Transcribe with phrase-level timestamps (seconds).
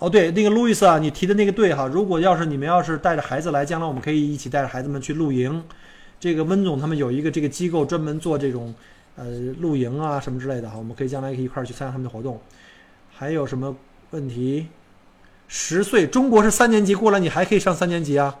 [0.00, 1.86] 哦，对，那个路易斯啊，你提的那个对哈。
[1.86, 5.62] 如果要是你们要是带着孩子来，将来我们可以一起带着孩子们去露营。
[6.18, 8.74] 这个温总他们有一个这个机构专门做这种
[9.16, 9.26] 呃
[9.60, 12.40] 露营啊什么之类的哈，我们可以将来可以一块儿去参加他们的活动。
[13.10, 13.76] 还有什么
[14.12, 14.68] 问题？
[15.48, 18.34] 十岁，中国是三年级过来，你还可以上三年级啊？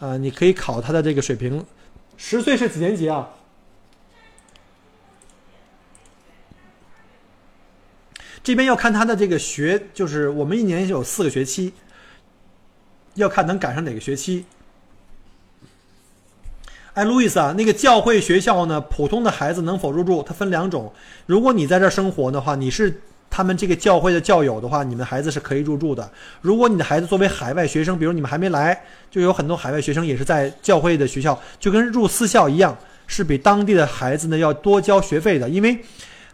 [0.00, 1.64] 啊，你可以考他的这个水平。
[2.16, 3.30] 十岁是几年级啊？
[8.46, 11.72] 这边要看他的这个学，就是我们一年有四个学期，
[13.14, 14.44] 要看能赶上哪个学期。
[16.94, 20.22] 哎，路易斯啊，那个教会学校呢，普通的孩子能否入住？
[20.22, 20.92] 它分两种。
[21.26, 26.08] 如果你在这儿生活的话，你是他们这个教会的教友的话，你们孩子是可以入住的。
[26.40, 35.76] 如果你的孩子作为海外学生，比如你们还没来，就有很多海外学生也是在教会的学校，就跟入私校一样，是比当地的孩子呢要多交学费的，因为。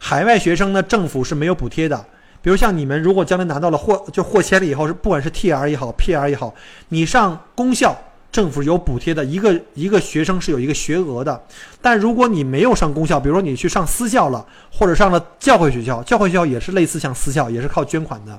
[0.04, 2.04] 海外学生呢，政府是没有补贴的。
[2.42, 6.52] 比如像你们，如果将来拿到了获就获签了以后，是不管是 T R 也好，P R 也好，
[6.88, 7.96] 你上公校，
[8.32, 11.40] 政府有补贴的，一个一个学生是有一个学额的。
[11.80, 18.36] 但如果你没有上公校，比如说你去上私校了，或者上了教会学校，教会学校也是类似像私校，也是靠捐款的。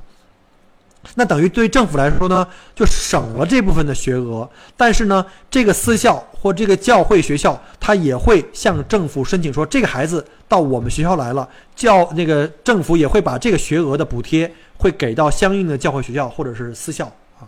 [1.15, 4.49] 那等于对政府来说呢，就省了这部分的学额。
[4.77, 17.05] 但是呢，这个私校或这个教会学校，他也会向政府申请说，这个孩子到我们学校来了，教那个政府也会把这个学额的补贴会给到相应的教会学校或者是私校
[17.39, 17.47] 啊。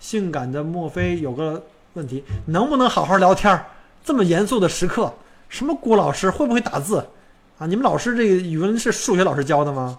[0.00, 1.62] 性感的莫非有个
[1.92, 3.64] 问题，能不能好好聊天？
[4.04, 5.12] 这么严肃的时刻，
[5.48, 7.06] 什么郭老师会不会打字
[7.58, 7.66] 啊？
[7.66, 9.98] 你们老师这个语文是数学老师教的吗？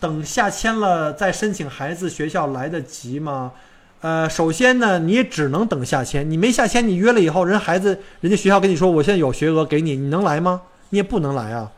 [0.00, 3.52] 等下签了再申请孩子学校来得及吗？
[4.00, 6.30] 呃，首先呢，你也只能等下签。
[6.30, 10.60] 你没下签，你约了以后，人孩子人家学校跟你说，我现在有学额给你，你能来吗？
[10.90, 11.72] 你也不能来啊。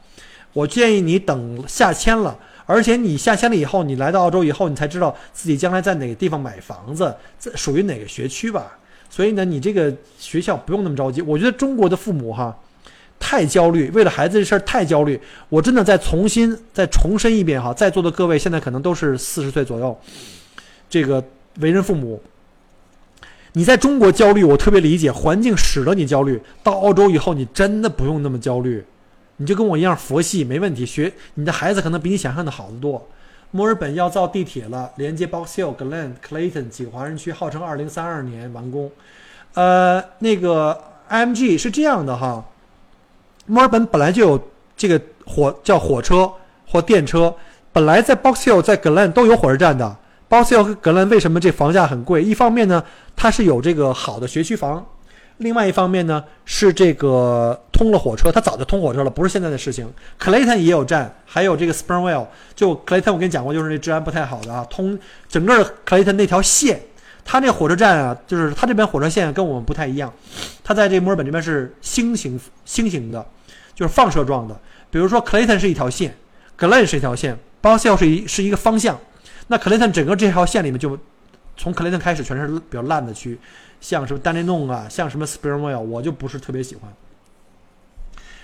[0.52, 8.76] 我建议你等下签了，而且你下签了以后，你来到澳洲以后，你才知道自己将来在哪个地方买房子，这属于哪个学区吧。
[9.08, 11.22] 所以呢，你这个学校不用那么着急。
[11.22, 12.56] 我觉得中国的父母哈。
[13.18, 15.20] 太焦虑，为了孩子这事儿太焦虑。
[15.48, 19.98] 我真的再重新再重申一遍哈，在座的各位现在可能都是四十岁左右，
[20.88, 21.22] 这个
[21.60, 22.22] 为人父母，
[23.52, 26.40] 你在中国焦虑，我特别理解，环境使得你焦虑。
[26.62, 28.84] 到澳洲以后，你真的不用那么焦虑，
[29.38, 30.84] 你就跟我一样佛系，没问题。
[30.84, 33.08] 学你的孩子可能比你想象的好得多。
[33.52, 38.90] 墨尔本要造地铁了，连接 Box Hill、Glen、Clayton 几个华人区，号称二零三二年完工。
[39.54, 40.78] 呃，那个
[41.08, 42.44] M G 是这样的哈。
[43.46, 44.40] 墨尔本本来就有
[44.76, 46.30] 这个火叫火车
[46.66, 47.34] 或电车，
[47.72, 49.96] 本来在 Box Hill 在 Glen 都有火车站的。
[50.28, 52.22] Box Hill 和 Glen 为什么这房价很贵？
[52.22, 52.82] 一方面呢，
[53.14, 54.82] 它是有这个好的学区房；
[55.36, 59.88] 另外一方面呢，是这个通了火车，它早就通火车了，不是现在的事情。
[60.20, 62.26] Clayton 也有站，还有这个 Springvale。
[62.56, 66.80] 就 Clayton 我跟你讲过，就是那治安不太好的啊，通整个 Clayton 那条线，
[67.24, 70.12] 它那火车站啊，就是它这边火车线跟我们不太一样，
[70.64, 73.24] 它在这墨尔本这边是星形星形的。
[73.76, 74.58] 就是放射状的，
[74.90, 76.16] 比如说 Clayton 是一条线
[76.58, 78.98] ，Glen 是一条线 b o s s i l 是一是一个方向。
[79.48, 80.98] 那 Clayton 整个这条线里面就
[81.58, 83.38] 从 Clayton 开始全是比较烂的区，
[83.78, 86.90] 像什么 Dandenong 啊，像什么 Springvale，我就不是特别喜欢。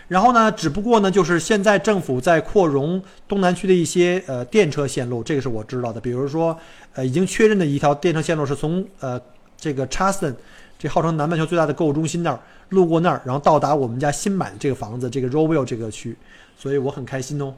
[0.09, 5.99] 然后呢，只不过呢，就是现在政府在扩容东南区的一些呃电车线路，这个是我知道的。
[5.99, 6.55] 比如说，
[6.93, 9.19] 呃，已经确认的一条电车线路是从呃
[9.57, 10.35] 这个 Charleston。
[10.79, 12.41] 这号称南半球最大的购物中心那儿，
[12.73, 16.17] 路过那儿，然后到达我们家新买的这个房子，这个 Rowville 这个区，
[16.59, 17.55] 所以我很开心哦。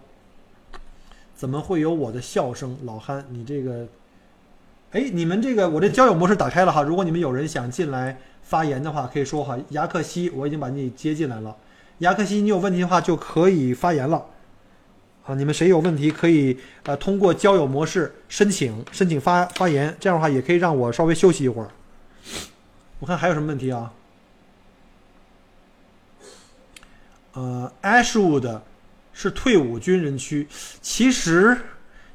[1.34, 2.76] 怎么会有我的笑声？
[2.84, 3.86] 老憨，你这个，
[4.92, 9.58] 哎，你们这个我这交友模式打开了哈，如果你们有人想进来发言的话，可以说哈。
[9.70, 11.56] 亚克西，我已经把你接进来了。
[11.98, 14.26] 亚克西，你有问题的话就可以发言了。
[15.24, 21.68] 啊，你们谁有问题可以呃通过交友模式申请申请发发言，这样的话也可以让我稍微休息一会儿。
[23.00, 23.92] 我看还有什么问题啊？
[27.34, 28.60] 呃，Ashwood
[29.12, 30.46] 是退伍军人区，
[30.80, 31.56] 其实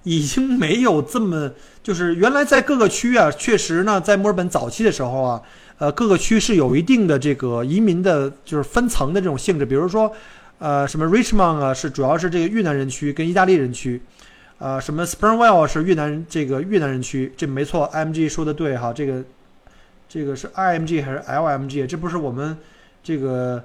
[0.03, 1.51] 已经没有这么，
[1.83, 5.41] 就是原来在各个区啊，确实呢，在墨尔本早期的时候啊，
[5.77, 9.65] 呃，各个区是有一定的这个移民的，就是分层的这种性质。
[9.65, 10.11] 比如说，
[10.57, 14.01] 呃，什么 Richmond 啊，是主要是这个越南人区跟意大利人区，
[14.57, 19.23] 呃，什么 Springvale 是越南这个越南人区，这没错，MG 说的对哈，这个。
[20.11, 21.85] 这个是 IMG 还是 LMG？
[21.85, 22.57] 这不是我们
[23.03, 23.63] 这个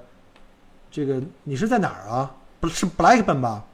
[0.95, 2.31] 这个你是在哪儿啊？
[2.61, 3.65] 不是 Blackburn 吧？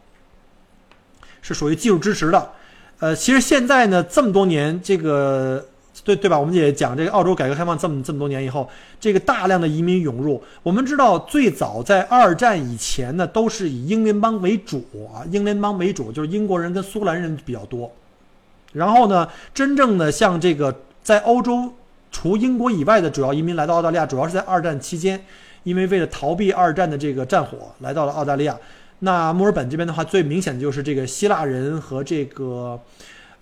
[1.43, 2.49] 是属于技术支持的。
[2.97, 5.63] 呃，其实现在呢，这么多年，这个
[6.03, 6.39] 对对吧？
[6.39, 8.67] 我们也讲这个澳洲改革开放这么这么多年以后，
[8.99, 10.41] 这个大量的移民涌入。
[10.63, 14.83] 我们知道，最早在二战以前呢，都是以英联邦为主
[15.13, 17.91] 啊，英联邦为主，就是英国人跟苏格兰人比较多。
[18.73, 21.71] 然后呢，真正的像这个在欧洲
[22.11, 25.23] 除英国以外的主要移民来到澳大利亚，主要是在二战期间，
[25.63, 28.57] 因为为了逃避二战的这个战火来到了澳大利亚。
[28.99, 32.79] 那墨尔本这边的话，最明显的就是这个希腊人和这个。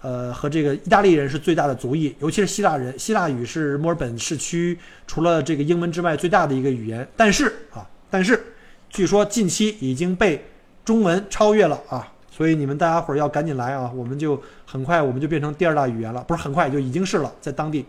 [0.02, 2.98] 呃，和这个意大利人是最大的族裔，尤其是希腊人。
[2.98, 7.06] 希腊语是墨尔本市区除了这个英文之外最大的一个语言。
[7.18, 8.42] 但是啊，但是
[8.90, 10.42] 据说近期已经被
[10.86, 17.86] 中文超越了啊，所以你们大家伙儿要赶紧来啊，我们就很快我们就变成第二大语言了，不是很快就已经是了，在当地。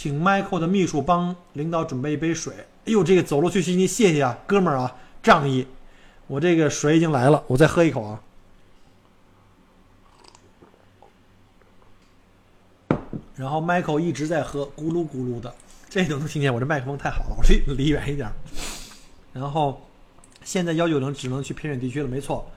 [0.00, 2.54] 请 Michael 的秘书帮领导准备一杯水。
[2.86, 5.66] 哎呦，这个走路去悉尼，谢谢啊，哥们儿啊，仗义。
[6.28, 8.22] 我这个水已经来了，我再喝一口啊。
[13.34, 15.52] 然后 Michael 一直在喝，咕噜咕噜的，
[15.88, 16.54] 这都能听见。
[16.54, 18.30] 我这麦克风太好了，我离离远一点。
[19.32, 19.84] 然后
[20.44, 22.48] 现在幺九零只能去偏远地区了，没错。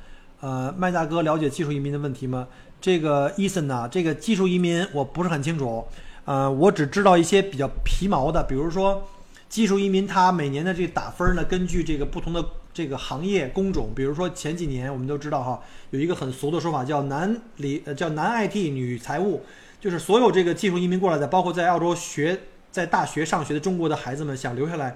[0.41, 2.47] 呃，麦大哥了解技术移民的问题吗？
[2.79, 3.89] 这个 Eason 呢？
[3.91, 5.83] 这个技术移民我不是很清楚。
[6.25, 9.07] 呃，我只知道一些比较皮毛的，比如说
[9.49, 19.43] 技术移民，它每年的这个打分呢，根据这个不同的这个行业工种，比如说前几年我们都知道哈，有一个很俗的说法叫男理呃叫男 IT 女财务。
[19.81, 22.39] 就是所有这个技术移民过来的，包括在澳洲学
[22.71, 24.95] 在大学上学的中国的孩子们想留下来，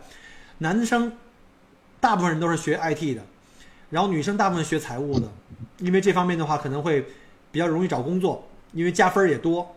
[0.59, 1.11] 男生
[1.99, 3.23] 大部分人都是学 IT 的，
[3.89, 5.27] 然后女生大部分学财务的，
[5.79, 7.03] 因为这方面的话可能会
[7.51, 9.74] 比较容易找工作，因为加分也多。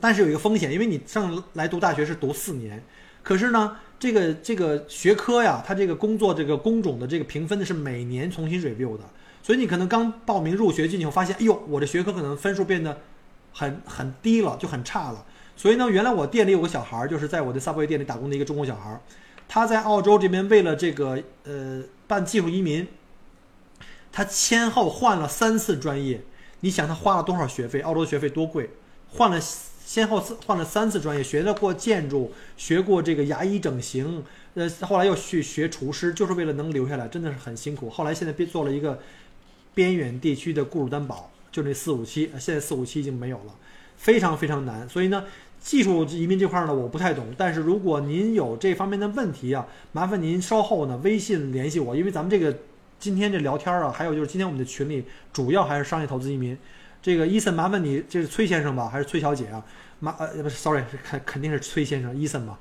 [0.00, 2.82] 但是有一个风险，因为你上来读大学是读四年，
[3.22, 9.04] 可是呢，这个这个学科呀，它这个工作这个工种的这个评分呢是每年重新 review 的，
[9.42, 12.98] 所以你可能刚报名入学进去发现，哎呦，我的学科可能分数变得。
[13.52, 15.26] 很很低了，就很差了。
[15.56, 19.00] 所以呢，原来我店里有个小孩儿，就是在我的 Subway 店里打工的一个中国小孩儿，
[19.48, 22.86] 他在澳洲这边为了这个呃办技术移民，
[24.12, 26.20] 他先后换了三次专业。
[26.60, 27.80] 你想他花了多少学费？
[27.80, 28.70] 澳洲的学费多贵？
[29.08, 29.40] 换了
[29.90, 34.22] 先后换了三次专业，学了过建筑，学过这个牙医整形，
[34.54, 37.90] 呃，后来又去学厨师，就是为了能留下来，真的是很辛苦。
[37.90, 39.00] 后来现在变做了一个
[39.74, 41.32] 边远地区的雇主担保。
[41.50, 43.54] 就那四五七，现在四五七已经没有了，
[43.96, 44.88] 非常非常难。
[44.88, 45.24] 所以呢，
[45.60, 47.26] 技术移民这块呢，我不太懂。
[47.36, 52.56] 但是如果您有这方面的问题啊，麻烦您稍后呢微信联系我，因为咱们这个
[53.00, 56.56] 今天这聊天啊，还有就是今天我们的群里主要还是商业投资移民。
[57.02, 59.64] 这个伊森，麻烦你，这是崔先生吧，还是崔小姐啊？
[60.00, 62.58] 麻呃不是，sorry，肯肯定是崔先生，伊森吧？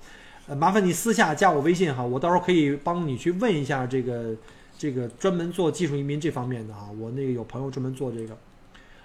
[0.48, 4.36] 呃，麻烦你私下加我微信哈，我到时候可以帮你去问一下这个
[4.78, 8.38] 这个专门做技术移民这方面的啊，我那个有朋友专门做这个。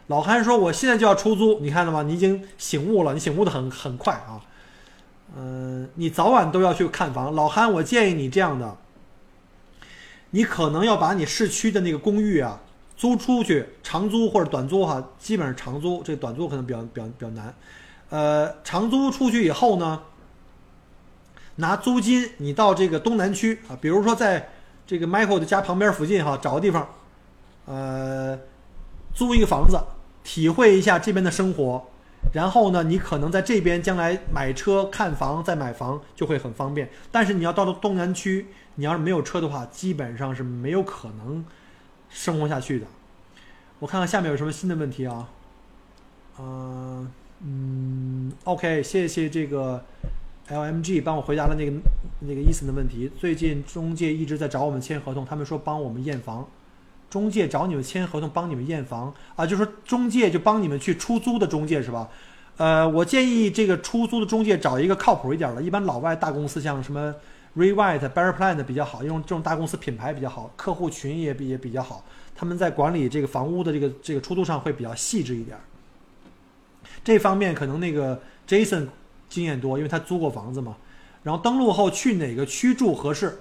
[0.09, 2.03] 老韩说：“我现在就要出租，你看到吗？
[2.03, 4.39] 你已经醒悟了，你醒悟的很很快啊。
[5.35, 7.35] 嗯，你早晚都要去看房。
[7.35, 8.77] 老韩，我建议你这样的，
[10.31, 12.61] 你可能要把你市区的那个公寓啊
[12.97, 17.55] 租出去，长租或者短租哈，基本上长租，这短租可能比较比较比较难。
[18.11, 20.03] 呃，长租出去以后呢，
[21.57, 24.51] 拿租金你到这个东南区啊，比如说在
[24.87, 26.89] 这个 Michael 的家旁边附近哈，找个地方，
[27.67, 28.39] 呃，
[29.15, 29.79] 租一个房子。”
[30.25, 31.85] 体会一下这边的生活，
[32.33, 36.89] 然后呢，你可能在这边将来买车、看房、再买房就会很方便。
[37.13, 38.47] 但是你要到了东南区，
[38.77, 41.45] 你要是没有车的话，基本上是没有可能
[42.15, 42.87] 生活下去的。
[43.81, 45.29] 我看看下面有什么新的问题啊？
[46.39, 49.85] 嗯嗯，OK，谢谢这个
[50.49, 51.73] LMG 帮我回答了那个
[52.21, 53.11] 那个伊森的问题。
[53.19, 56.49] 最近中介一直在找我们签合同，他们说帮我们验房。
[57.11, 62.09] 中介找你们签合同，帮你们验房啊，就是说中介就帮你们去出租的中介是吧？
[62.57, 67.15] 呃，我建议这个出租的中介找一个靠谱一点的，一般老外大公司像什么
[67.57, 75.57] Rewhite、Bear Plan 的比较好，因为这种大公司品牌比较好，客户群也比也比较好，他们在管理这个房屋的这个这个出租上会比较细致一点。
[77.03, 78.89] 这方面可能那个 Jason
[79.29, 80.77] 经验多，因为他租过房子嘛。
[81.23, 83.39] 然后登录后去哪个区住合适？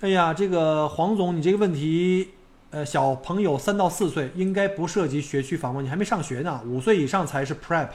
[0.00, 2.30] 哎呀，这个黄总，你这个问题。
[2.70, 5.80] 呃，小朋友三到四岁应该不涉及学区房吗？
[5.80, 7.88] 你还没上学呢，五岁以上才是 prep。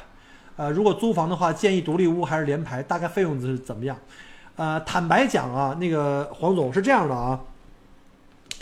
[0.56, 2.82] 呃，如果租房的话，建议独立屋还是联排？
[2.82, 3.96] 大概费用是怎么样？
[4.56, 7.40] 呃，坦白讲啊，那个黄总是这样的啊，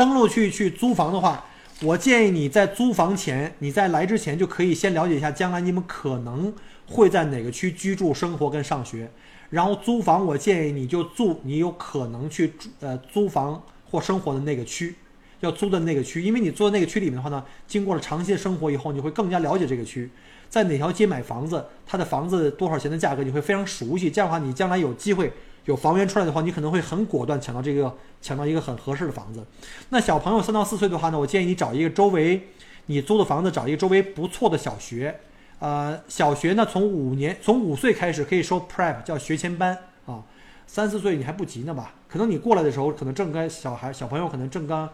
[0.02, 1.46] 登录去去租房的话，
[1.84, 6.52] 我建议你在租房前，你在来之前就可以先了解一下将来你们可能
[6.88, 9.12] 会在哪个区居住、生活跟上学。
[9.52, 14.96] 然后租房，我建议你就住你有可能去呃租房或生活的那个区。
[15.42, 20.10] 要租的那个区，因为你租的那个区里面的话呢，经过了长期的生活以后，你会更加了解这个区，
[20.50, 24.10] 在哪条街买房子，它的房子多少钱的价格，你会非常熟悉。
[24.10, 25.32] 这样的话，你将来有机会
[25.66, 29.46] 有房源出来的话，你可能会很果断抢到这个抢到一个很合适的房子。
[29.90, 32.50] 那小朋友三到四岁的话呢，我建议你找一个周围
[32.88, 35.20] 你租的房子找一个周围不错的小学，
[35.60, 40.24] 呃，小学呢从五年从五岁开始可以收 prep 叫学前班啊，
[40.66, 41.94] 三四岁你还不急呢吧？
[42.08, 44.90] 可能你过来的时候，可能正该小孩小朋友可能正刚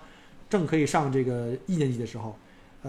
[0.49, 2.37] 正可以上这个一年级的时候。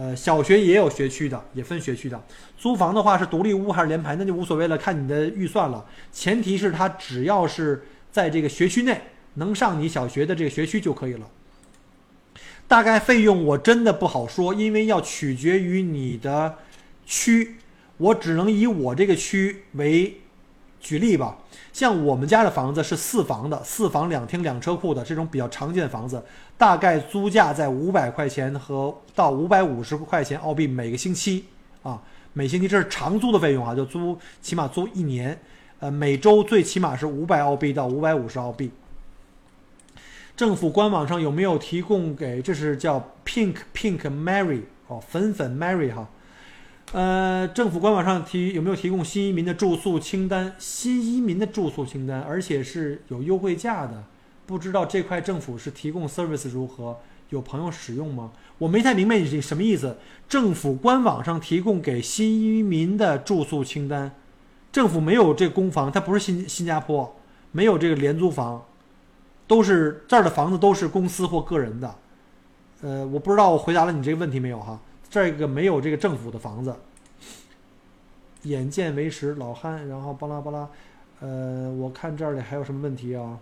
[0.01, 2.23] 呃，小学也有学区的，也分学区的。
[2.57, 5.85] 租房的话是独立屋还是联排，那就无所谓了，看你的预算了。
[6.13, 9.01] 前提是他只要是在这个学区内
[9.35, 11.27] 能上你小学的这个学区就可以了。
[12.69, 16.59] 大概费用我真的不好说，因为要取决于你的
[17.05, 17.57] 区，
[17.97, 20.21] 我只能以我这个区为
[20.81, 21.37] 举例吧。
[21.73, 26.21] 像我们家的房子是四房的，四房两厅两车库的这种比较常见的房子，
[26.57, 31.45] 大概租价在五百块钱和到五百五十块钱澳币每个星期
[31.83, 35.39] 啊，每星期这是长租的费用啊，就租起码租一年，
[35.79, 38.71] 呃，每周最起码是五百澳币到五百五十澳币。
[40.37, 42.41] 政府官网上有没有提供给？
[42.43, 46.09] 这是叫 Pink Pink Mary 哦，粉粉 Mary 哈。
[46.93, 50.55] 呃，政府官网上提有没有提供新移民的住宿清单？
[50.59, 54.05] 新移民的住宿清单，而且是有优惠价的。
[54.47, 56.97] 不知道这块政府是提供 service 如何？
[57.29, 58.33] 有朋友使用吗？
[58.57, 59.99] 我没太明白你这什么意思。
[60.27, 64.13] 政府官网上提供给新移民的住宿清单，
[64.73, 67.15] 政府没有这公房，它不是新新加坡，
[67.53, 68.65] 没有这个廉租房，
[69.47, 71.95] 都是这儿的房子都是公司或个人的。
[72.81, 74.81] 呃，我不知道我回答了你这个问题没有哈？
[75.11, 76.75] 这个没有这个政府的房子，
[78.43, 80.69] 眼见为实，老汉，然后巴拉巴拉，
[81.21, 83.39] 呃，我看这里还有什么问题啊？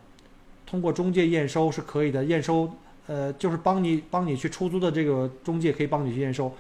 [0.65, 2.73] 通过中介验收是可以的，验收，
[3.07, 6.53] 呃，就是帮你帮你去出租的这个中介可以帮你去验收。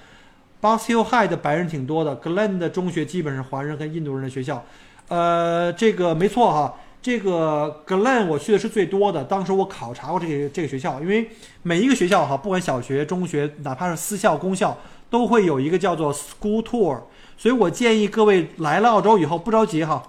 [0.61, 4.65] Box Hill High 的白人挺多的，Glen 的中学基本是华人跟印度人的学校，
[5.09, 6.75] 呃，这个没错哈。
[7.03, 11.29] 这个 Glen 我去的是最多的，当时我考察过这个这个学校，因为
[11.63, 14.77] 每一个学校哈，不管小学、中学，哪怕是私校、公校。
[15.09, 17.01] 都会有一个叫做 school tour，
[17.37, 20.03] 所以我建议各位来了澳洲以后不着急哈，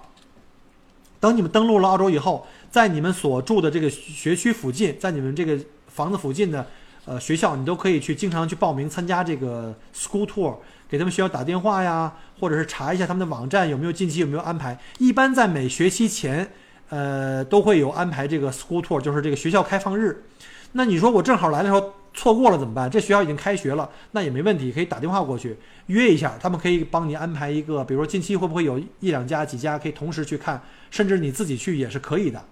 [1.20, 6.66] 等你们登陆了澳洲以后，在你们所住的这个学区附近，在你们这个房子附近的
[7.04, 10.56] 呃学校，你都可以去经常去报名参加这个 school tour，
[10.88, 14.78] 给他们学校打电话呀，或者是查一下他们的网站有没有近期有没有安排。
[14.98, 16.50] 一般在每学期前，
[16.88, 20.24] 呃都会有安排这个 school tour，就是这个学校开放日。
[20.72, 21.94] 那你说我正好来的时候。
[22.18, 22.90] 错过了怎么办？
[22.90, 25.56] 这学校已经开学了，那也没问题，可以打电话过去
[25.86, 30.60] 约一下，他们可以帮你安排一个，比如说近期会不会有一两家、几家可以同时去看，
[30.90, 32.44] 甚至你自己去也是可以的。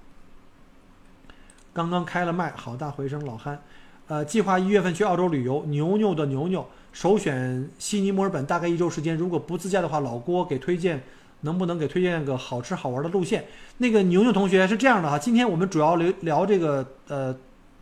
[1.73, 3.61] 刚刚开了麦，好大回声，老憨，
[4.07, 9.17] 呃，计划一月份去澳洲旅游，牛牛的牛牛，首选悉尼、墨尔本，大概一周时间。
[9.17, 11.03] 如果不自驾的话，老郭给推荐，
[11.41, 13.45] 能不能给推荐个好吃好玩的路线？
[13.79, 17.37] 那个牛牛同学是这样的哈，今天我们主要聊聊这个呃。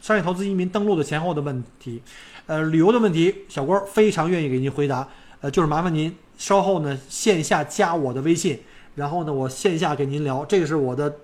[0.04, 2.02] 商业投资移民登陆的前后的问题，
[2.44, 5.08] 呃，旅游的问题，小郭非常愿意给您回答。
[5.40, 8.60] 呃，就是麻烦您稍后呢线下加我的微信，
[8.96, 11.20] 然后呢我线下给您聊，这个是我的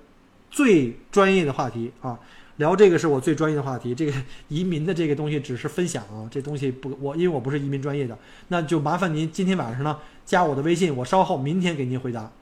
[0.51, 2.19] 最专业的话题啊，
[2.57, 3.95] 聊这个是我最专业的话题。
[3.95, 4.13] 这个
[4.49, 8.17] 移民的这个东西只是分享啊，这东西不我因为我不是移民专业的，
[8.49, 12.33] 那就麻烦您今天晚上呢加我的微信，我稍后明天给您回答。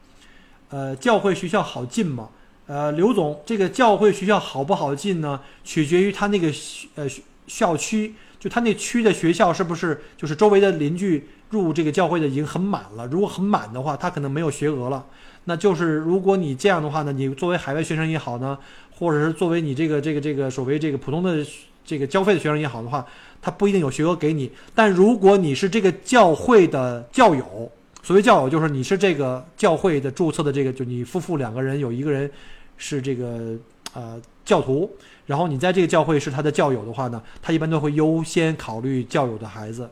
[0.68, 2.28] 呃，教会学校好进吗？
[2.68, 5.40] 呃，刘总，这个教会学校好不好进呢？
[5.64, 6.52] 取决于他那个
[6.96, 7.08] 呃
[7.46, 13.06] 校区，就他那区的学校是不是就是周围的邻居入这个教会的已经很满了。
[13.06, 15.02] 如果很满的话，他可能没有学额了。
[15.44, 18.58] 那就是如果你这样的话呢，你作为海外学生也好呢，
[18.94, 21.42] 或者是作为你这个这个这个所谓这个普通的
[21.87, 23.02] 这个交费的学生也好的话，
[23.40, 24.52] 他不一定有学额给你。
[24.75, 27.72] 但如果你是这个教会的教友，
[28.02, 32.30] 所谓教友就是你是这个教会的注册的这个，就你夫妇两个人有一个人。
[32.78, 33.54] 是这个
[33.92, 34.90] 呃教徒，
[35.26, 39.90] 然后你在这个教会是他的教友的话呢，他一般都会优先考虑教友的孩子。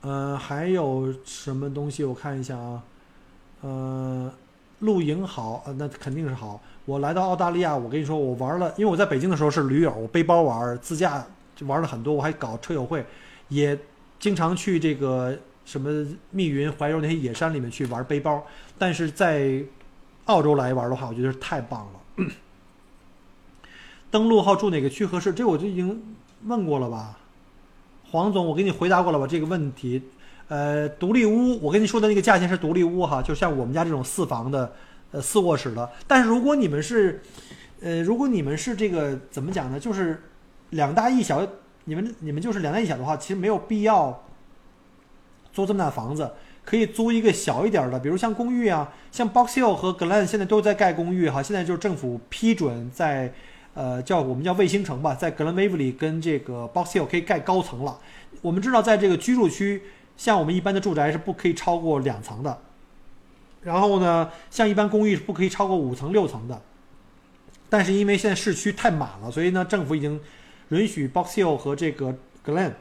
[0.00, 2.02] 呃，还有什么东西？
[2.02, 2.82] 我看一下啊，
[3.60, 4.32] 呃，
[4.80, 6.60] 露营好，那肯定是好。
[6.84, 11.24] 我来到澳大利亚，我跟你说，我玩了，因为我在北京的时候是驴友，我背包玩，自驾
[11.60, 13.06] 玩了很多，我还搞车友会，
[13.48, 13.78] 也
[14.18, 18.44] 经常去这个什么密云、怀柔那些野山里面去玩背包，
[18.76, 19.62] 但是在
[20.26, 22.26] 澳洲来玩的话，我觉得是太棒了。
[24.10, 25.32] 登陆号住哪个区合适？
[25.32, 27.18] 这我就已经问过了吧，
[28.10, 30.02] 黄总，我给你回答过了吧这个问题。
[30.48, 34.70] 呃，独立屋，我跟你说的那个价钱是独立屋哈，就像我们家这种四房的，
[35.12, 35.90] 呃，四卧室的。
[36.06, 37.22] 但是如果你们是，
[37.80, 39.80] 呃，如果你们是这个怎么讲呢？
[39.80, 40.22] 就是
[40.70, 41.46] 两大一小，
[41.84, 44.22] 你们你们就是两大一小的话，其实没有必要
[45.54, 46.30] 租这么大房子。
[46.64, 53.32] 可以租一个小一点的，比如像公寓啊，像 Box Hill 和 Glen 现在都在盖公寓哈，现在就是政府批准在
[53.74, 57.98] 呃，叫我们叫卫星城吧，在格兰威弗里跟这个 Box Hill 可以盖高层了。
[58.40, 59.82] 我们知道，在这个居住区，
[60.16, 62.58] 像我们一般的住宅是不可以超过两层的，
[63.62, 66.60] 然后呢，像一般公寓是不可以超过五层六层的。
[67.68, 70.20] 但是因为现在市区太满了，所以呢，政府已经
[70.68, 72.14] 允许 Box Hill 和这个
[72.44, 72.72] Glen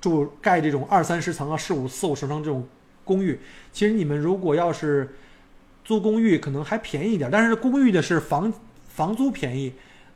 [0.00, 2.66] 住盖这种二三十层啊、四五四五十层这种
[3.10, 3.38] 公寓。
[3.72, 5.16] 其实你们如果要是
[5.84, 8.52] 租公寓，可能还便宜一点，但是公寓的是房
[8.86, 9.72] 房租便宜。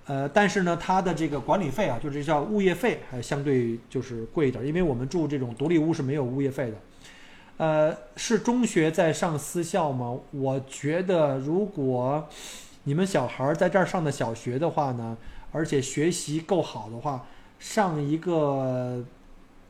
[0.06, 6.76] 呃，但是呢，它的这个管理费啊，就是叫物业费，还相对就是贵一点，因为我们住这种独立屋是没有物业费的。
[7.56, 10.14] 呃，是中学在上私校吗？
[10.30, 12.28] 我觉得，如果
[12.84, 15.16] 你们小孩在这儿上的小学的话呢，
[15.52, 17.24] 而且学习够好的话，
[17.58, 19.02] 上一个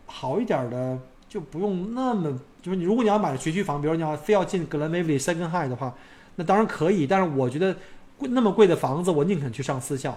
[0.06, 5.94] 好一点的就不用那么，就是你如果你要买学区房，比如你要非要进 Glen Waverly Second High 的话，
[6.36, 7.76] 那当然可以，但是我觉得。
[8.16, 10.16] 贵那么贵的房子，我宁肯去上私校。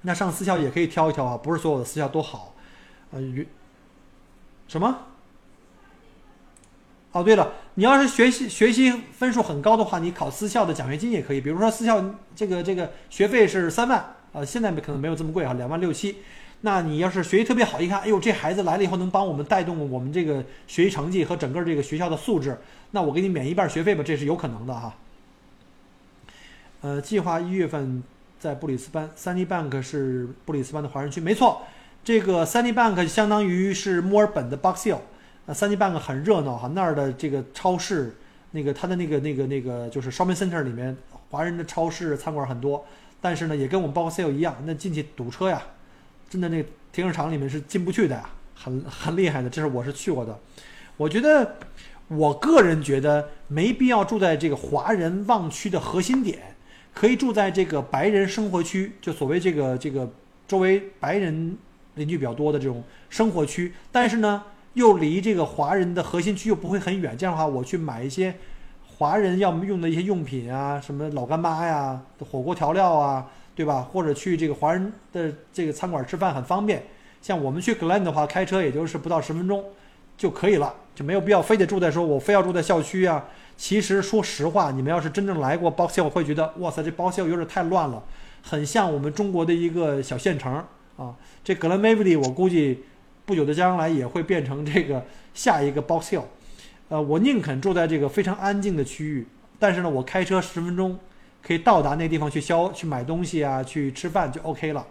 [0.00, 2.54] 那上私校也可以挑一挑啊，不是所有的私校都好。
[3.10, 3.20] 呃，
[4.66, 4.98] 什么？
[7.12, 11.40] 哦，对了，你要是学习学习分数很高的话，你考私校的奖学金也可以。
[11.42, 12.02] 比如说私校
[12.34, 16.16] 这个这个学费是三万，呃，现在可能没有这么贵啊，两万六七。
[16.62, 22.58] 那你要是学习特别好，一看，哎呦，这孩子来了以后能帮我们带动我们这个学习成绩和整个这个学校的素质，
[22.90, 24.94] 那我给你免一半学费吧，这是有可能的哈。
[26.80, 28.02] 呃，计划一月份
[28.38, 31.62] 在布里斯班，Sunny Bank 是布里斯班的华人区，没错。
[32.04, 34.98] 这个 Sunny Bank 相当于是墨尔本的 Box Hill。
[35.46, 38.16] 呃，Sunny Bank 很热闹哈，那儿的这个超市，
[38.50, 40.96] 那个它的那个那个那个就是 shopping center 里面，
[41.30, 42.84] 华人的超市餐馆很多。
[43.20, 45.62] 但是呢，也跟我们 Box Hill 一样，那进去堵车呀，
[46.28, 49.48] 真的那停车场里面是进不去的呀，很很厉害的。
[49.50, 50.38] 这是我是去过的，
[50.96, 51.56] 我觉得
[52.08, 56.38] 我个人觉得没必要住在这个华人旺区的核心点。
[56.94, 60.10] 可以住在这个白人生活区，就所谓这个这个
[60.48, 61.54] 周围白人
[61.96, 64.42] 邻居比较多的这种生活区，但是呢，
[64.72, 67.14] 又离这个华人的核心区又不会很远。
[67.14, 68.34] 这样的话，我去买一些
[68.86, 73.88] 华人要么用的一些用品啊，什么老干妈呀、火锅调料啊，对吧？
[73.90, 76.84] 或者去这个华人的这个餐馆吃饭很方便。
[77.22, 79.64] 像我们去 Glen 的话，开车也就是不到十分钟
[80.16, 83.24] 就可以了，就没有必要非得住在说我非要住在校区啊。
[83.56, 88.04] 其实说实话，你们要是真正来过 Box Hill，会觉得哇塞，这 Box Hill 有点太乱了，
[88.42, 90.52] 很像我们中国的一个小县城
[90.98, 91.14] 啊。
[91.42, 92.84] 这 glenmaverly 我估计
[93.24, 96.24] 不久的将来也会变成这个下一个 Box Hill。
[96.90, 99.26] 呃，我宁肯住在这个非常安静的区域，
[99.58, 100.98] 但是呢，我开车十分钟
[101.46, 104.84] 可以到达那地方去消去买东西啊，去吃饭就 OK 了。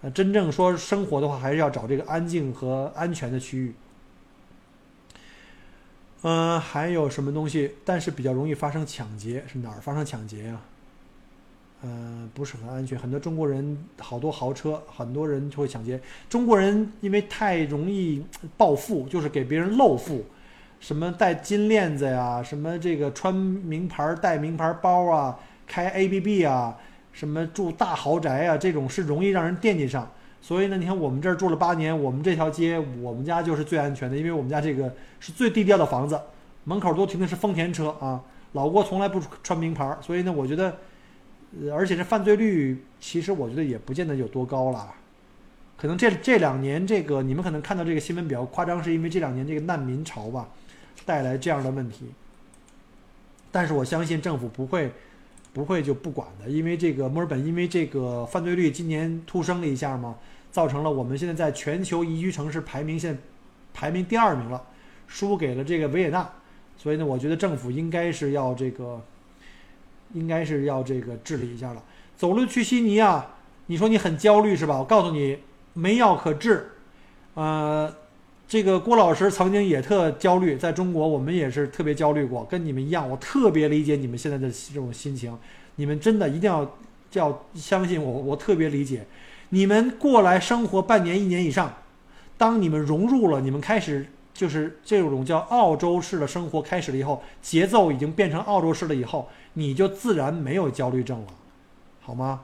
[0.00, 3.74] 呃，真正说生活的话，还是要找这个安静和安全的区域。
[6.22, 7.74] 嗯，还有什么东西？
[7.84, 10.60] 但是比较容易发生抢劫，是哪儿发生抢劫呀？
[11.82, 12.98] 嗯，不是很安全。
[12.98, 16.00] 很多中国人好多豪车，很多人就会抢劫。
[16.30, 18.24] 中国人因为太容易
[18.56, 20.24] 暴富，就是给别人露富，
[20.78, 25.38] 什么戴金链子呀，什么这个穿名牌、带名牌包啊，
[25.70, 26.76] 开 A B B 啊，
[27.12, 30.10] 什么住大豪宅啊，这种是容易让人惦记上。
[30.42, 36.20] 所以呢，你看我们这儿住了八年，我们这条街我们家就是最安全的，因为我们家这个是最低调的房子，
[36.64, 38.20] 门口都停的是丰田车啊。
[38.54, 40.76] 老郭从来不穿名牌，所以呢，我觉得，
[41.62, 44.92] 呃，而且这犯罪率其实我觉得也不见得有多高了，
[45.76, 50.48] 可能这这两年这个你们可能看到这个新闻比较夸张，是因为这两年这个难民潮吧
[51.06, 52.06] 带来这样的问题。
[53.52, 54.90] 但是我相信政府不会
[55.52, 60.16] 不会就不管的，因为这个墨尔本因为这个犯罪率今年突升了一下嘛。
[60.52, 63.16] 造成了我们现在在全球宜居城市排名现
[63.72, 64.60] 排名第二名了，
[65.06, 66.28] 输给了这个维也纳。
[66.76, 69.00] 所以呢，我觉得政府应该是要这个，
[70.12, 71.80] 应该是要这个治理一下了。
[72.16, 73.36] 走路去悉尼啊，
[73.66, 74.76] 你说你很焦虑是吧？
[74.80, 75.38] 我告诉你，
[75.74, 76.72] 没药可治。
[77.34, 77.94] 呃，
[78.50, 85.38] 这个郭老师曾经也特焦虑，在中国我们也是特别焦虑过，跟你们一样，我特别理解你们现在的这种心情。
[85.76, 86.76] 你们真的一定要
[87.12, 89.06] 要相信我，我特别理解。
[89.50, 91.72] 你们过来生活半年、一年以上，
[92.36, 101.26] 当你们融入了，你们开始就是这种叫澳洲式的生活开始了以后，节奏已经变成澳洲式了以后，你就自然没有焦虑症了，
[102.00, 102.40] 好吗？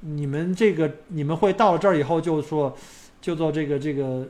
[0.00, 2.76] 你们这个你们会到了这儿以后就说，
[3.20, 4.28] 就做这个这个，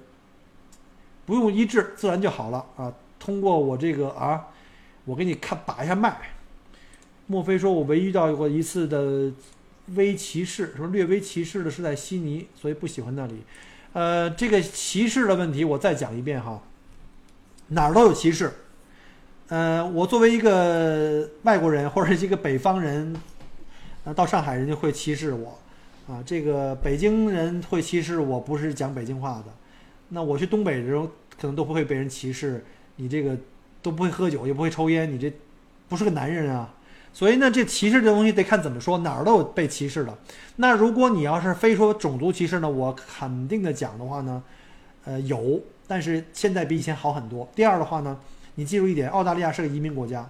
[1.27, 2.91] 不用医治，自然就好了啊。
[3.19, 4.47] 通过我这个啊，
[5.05, 6.17] 我给你看把一下脉。
[7.27, 9.31] 莫非说我唯一遇到过一次的？
[9.95, 13.45] 微歧视，说略微歧视的是在悉尼，所以不喜欢那里。
[13.93, 16.61] 呃，这个歧视的问题我再讲一遍哈，
[17.69, 18.53] 哪儿都有歧视。
[19.47, 23.15] 呃，我作为一个外国人或者是一个北方人，
[24.03, 25.57] 呃，到上海人家会歧视我。
[26.09, 29.53] 啊，这个北京人会歧视我，不是讲北京话的。
[30.09, 31.07] 那我去东北的时候，
[31.41, 32.65] 可能都不会被人歧视。
[32.97, 33.37] 你这个
[33.83, 35.33] 都不会喝酒，也不会抽烟，你这
[35.89, 36.73] 不是个男人啊。
[37.13, 40.17] 所以呢，这歧视这东西得看怎么说，哪儿都有被歧视的。
[40.57, 44.43] 那如果你要是非说种族歧视呢，我肯定的讲的话呢，
[45.05, 47.49] 呃，有，但是现在比以前好很多。
[47.55, 48.19] 第二的话呢，
[48.55, 50.29] 你记住一点，澳大利亚是个移民国家，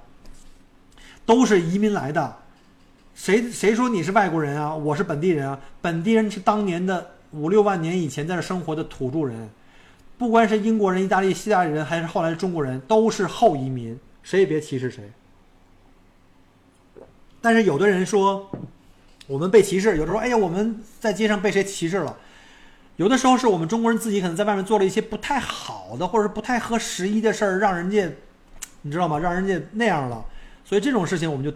[1.24, 2.36] 都是移民来的。
[3.14, 4.74] 谁谁说你是外国人啊？
[4.74, 5.58] 我是本地人啊！
[5.80, 9.48] 本地人是当年的五六万年以前在这生活的土著人，
[10.18, 15.10] 不管是英国人、意大利、希腊人，还是后来的中国人，都是后移民，谁也别歧视谁。
[17.40, 18.50] 但是有的人说
[19.26, 22.16] 我们被歧视，有的说哎呀我们在街上被谁歧视了，
[22.96, 28.10] 有的时候是我们中国人自己可能在外面做了一些不太好的或者不太合时宜的事儿，让人家
[28.82, 29.18] 你知道吗？
[29.18, 30.24] 让人家那样了，
[30.64, 31.52] 所以这种事情我们就。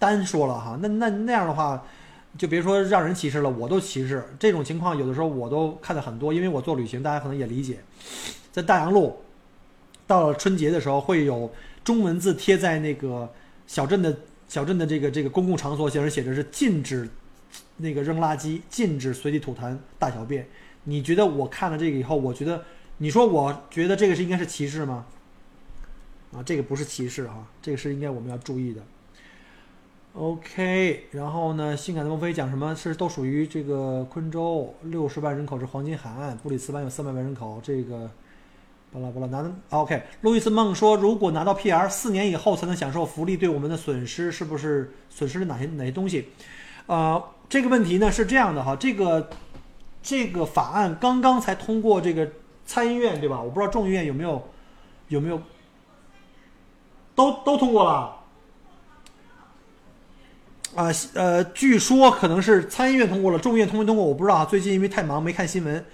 [0.00, 1.84] 单说了哈，那那那样的话，
[2.38, 4.24] 就别说让人歧视了，我都歧视。
[4.38, 7.80] 这种情况有的时候我都看的很多，因为我做旅行，大家可能也理解。
[8.52, 9.20] 在大洋路，
[10.06, 11.52] 到了春节的时候，会有
[11.84, 13.28] 中文字贴在那个
[13.66, 14.16] 小镇的
[14.48, 17.08] 小镇的这个这个公共场所，写上写着是禁止
[17.76, 20.48] 那个扔垃圾，禁止随地吐痰、大小便。
[20.84, 22.64] 你觉得我看了这个以后，我觉得
[22.98, 25.04] 你说我觉得这个是应该是歧视吗？
[26.32, 28.80] 啊，这个不是歧视啊，这个是应该我们要注意的。
[30.12, 31.76] OK，然后呢？
[31.76, 37.60] 性感的孟非讲什么是都属于这个昆州六十万人口是黄金海岸，布里斯班有三百万人口。
[37.62, 38.10] 这个
[38.92, 46.28] 巴拉巴拉拿 OK，路易斯梦说，如果拿到 PR，四年以后才能享受福利，对我们的损失是不是损失了哪些哪些东西？
[46.86, 49.30] 呃，这个问题呢是这样的哈，这个
[50.02, 52.28] 这个法案刚刚才通过这个
[52.66, 53.40] 参议院对吧？
[53.40, 54.42] 我不知道众议院有没有
[55.06, 55.40] 有没有
[57.14, 58.16] 都都通过了。
[60.76, 64.44] 啊，呃，据说可能是参议院通过了，众议院通没通过我不知道啊。
[64.44, 65.84] 最近因为太忙没看新闻，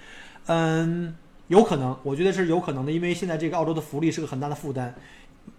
[0.46, 1.16] 嗯，
[1.48, 4.94] 有可能，我觉得是有可能的，因为现在这个澳洲的福利是个很大的负担，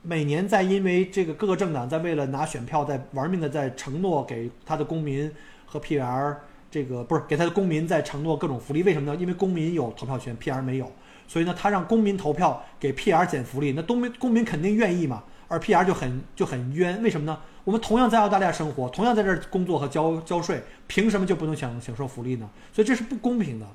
[0.03, 5.32] 每年在因为这个各个政党在为了拿选票在玩命的在承诺给他的公民
[5.65, 6.36] 和 PR
[6.69, 9.17] 这个不是给他的公民在承诺各种福利，为什么呢？
[9.19, 10.91] 因为公民有投票权，PR 没有，
[11.27, 17.39] 所以呢，他让公民投票给 PR 减福利，那公民公民肯定愿意嘛，而 PR 就很就很冤，为什么呢？
[17.67, 22.49] 我们同样在澳大利亚生活，同样在这儿工作和交交税，凭什么就不能享享受福利呢？
[22.71, 23.67] 所以这是不公平的。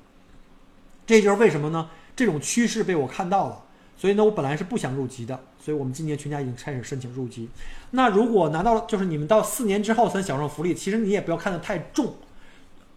[1.05, 1.91] 这就是为什么呢？
[2.15, 3.61] 这种趋势被我看到了，
[3.95, 7.47] 所以呢，我本来是不想入籍的，所以我们今年全家已经开始申请入籍。
[7.91, 12.15] 那如果拿到了就是你们到四年之后才享受福利，其实你也不要看得太重。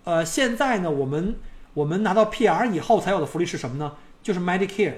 [0.05, 1.37] 呃，现在呢，我们
[1.75, 3.97] 我们拿到 PR 以后才有的福利是什么呢？
[4.23, 4.95] 就是 Medicare。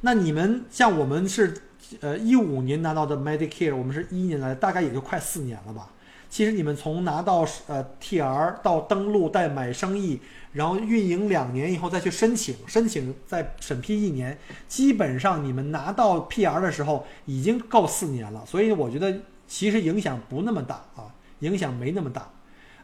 [0.00, 1.62] 那你们像我们是。
[2.00, 5.90] 呃，一五年拿到的 Medicare，我们是一一年来，大概也就快四年了吧。
[6.28, 10.20] 其实你们从拿到呃 TR 到登录、再买生意，
[10.52, 14.36] 然后运营两年以后再去申请，申请再审批一年，
[14.68, 18.44] 基本上你们拿到 PR 的时候已经够四年了。
[18.44, 22.30] 所以我觉得其实影响不那么大啊，影响没那么大。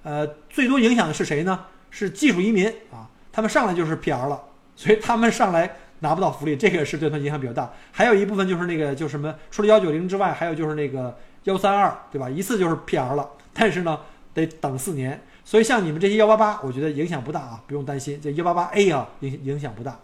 [0.03, 1.67] 呃，最多影响的是谁呢？
[1.90, 4.40] 是技术移民啊，他们上来就是 PR 了，
[4.75, 5.77] 所以他们上来。
[6.05, 7.73] 拿不到福利，这个是对他影响比较大。
[7.90, 12.29] 还有一部分就是那个，就什么，除了幺九零之外，还有就是那个幺三二，对吧？
[12.29, 13.99] 一次就是 PR 了，但是呢，
[14.35, 15.21] 得等四年。
[15.45, 18.21] 所以像你们这些幺八八，我觉得影响不大啊，不用担心。
[18.23, 19.99] 这幺八八 A 啊，影影响不大。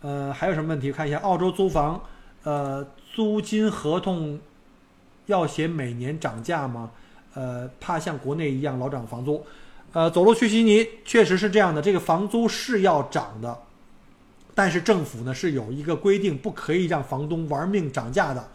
[0.00, 0.90] 呃，还有什么问题？
[0.92, 2.00] 看一下澳洲租房，
[2.44, 4.40] 呃，租金合同
[5.26, 6.90] 要写每年涨价吗？
[7.34, 9.44] 呃，怕像国内一样老涨房租。
[9.92, 13.58] 呃，走路去悉尼确实是这样的，这个房租是要涨的。
[14.54, 18.48] 但是政府呢是有一个规定，不可以让房东玩命涨价的，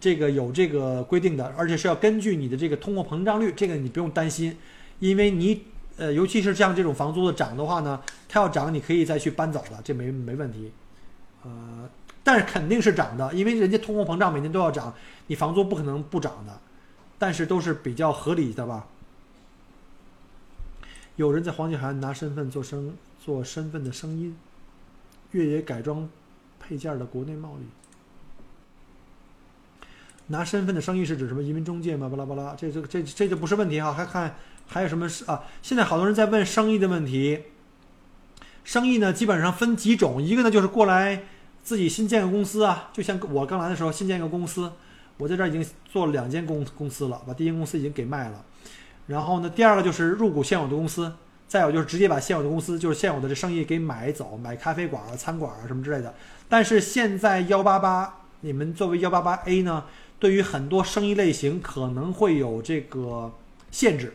[0.00, 4.56] 这个有这个规定的，而且是要根据你的这个通货膨胀率，这个你不用担心，
[4.98, 5.64] 因为你
[5.98, 10.72] 呃，尤其是像这种房租的涨的话呢，它要涨，你可以再去搬走的，这没没问题，
[11.44, 11.88] 呃，
[12.24, 14.94] 但是肯定是涨的，因为人家通货膨胀每年都要涨，
[15.26, 16.58] 你房租不可能不涨的，
[17.18, 18.86] 但是都是比较合理的吧。
[21.16, 24.34] 有人在黄金海岸拿身份做生做身份的声音。
[25.32, 26.08] 越野改装
[26.60, 27.64] 配件的国内贸易，
[30.28, 31.42] 拿身份的生意是指什么？
[31.42, 32.08] 移民中介吗？
[32.08, 33.92] 巴拉巴拉，这这这这就不是问题哈。
[33.92, 35.44] 还看还有什么啊？
[35.60, 37.42] 现在好多人在问生意的问题。
[38.64, 41.24] 生意呢，基本上分几种，一个呢就是过来
[41.62, 44.70] 自己新建个公司啊，就像我刚来的时候新建一个公司，
[45.16, 48.44] 我在这已经做了两间公公司了，把第一间公司已经给卖了。
[49.08, 51.12] 然后呢，第二个就是入股现有的公司。
[51.52, 56.14] 再有就是直接把现有的公司，就是现有的这生意给买走，买咖啡馆啊、餐馆啊什么之类的。
[56.48, 59.84] 但是现在幺八八，你们作为幺八八 A 呢，
[60.18, 63.30] 对于很多生意类型可能会有这个
[63.70, 64.14] 限制。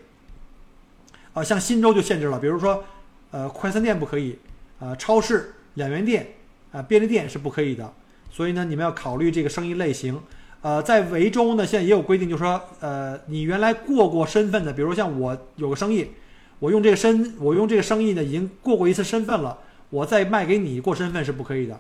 [1.34, 2.84] 啊，像新州就限制了，比如说，
[3.30, 4.40] 呃，快餐店不可以，
[4.80, 6.30] 呃，超市、两元店、
[6.72, 7.94] 啊，便利店是不可以的。
[8.32, 10.20] 所以呢，你们要考虑这个生意类型。
[10.64, 16.10] 呃，在维州呢，现在也有规定，就是说，呃，你原来过过身份的，比如像我有个生意，
[16.60, 19.58] 我用这个身，我用这个生意呢，已经过过一次身份了，
[19.90, 21.80] 我再卖给你过身份是不可以的。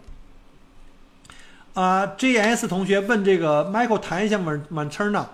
[1.74, 5.28] 啊，J S 同学问这个 Michael 谈一下 m a n t e r n a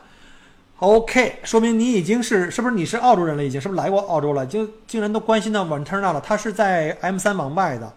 [0.80, 3.44] OK，说明你已经是是不是你是澳洲人了？
[3.44, 4.46] 已经是不是来过澳洲了？
[4.46, 6.20] 竟竟然都关心到 m a n t e r n a 了。
[6.20, 7.94] 他是在 M 三往外的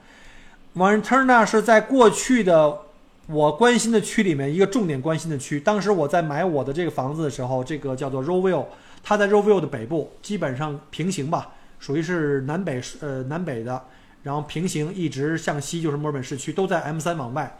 [0.74, 2.80] m a n t e r n a 是在过去的。
[3.28, 8.66] 我关心的区里面一个重点关心的区，当时我在买我的这个房子的时候，这个叫做 Rowville，
[9.09, 13.81] 它在 Rowville 的北部，基本上平行吧，属于是南北呃南北的，
[14.25, 17.57] 然后平行一直向西就是墨尔本市区，都在 M 三往外。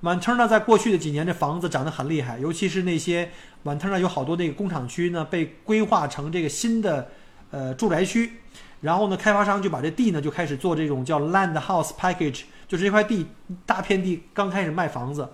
[0.00, 3.30] m o n t e r n a 在过去的几年这房子涨得很厉害，尤其是那些
[3.62, 7.08] m o n t e r n a 有好多那个工厂区呢，被规划成这个新的
[7.50, 8.34] 呃住宅区，
[8.82, 12.42] 然后呢开发商就把这地呢就开始做这种叫 Land House Package。
[12.68, 13.26] 就是这块地，
[13.64, 15.26] 大片地刚开始卖房子，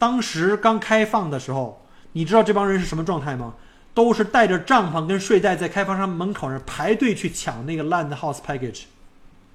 [0.00, 3.54] 当时刚开放的时候，你知道这帮人是什么状态吗？
[3.96, 8.82] 都是带着帐篷跟睡袋在开发商门口那排队去抢那个 land house package，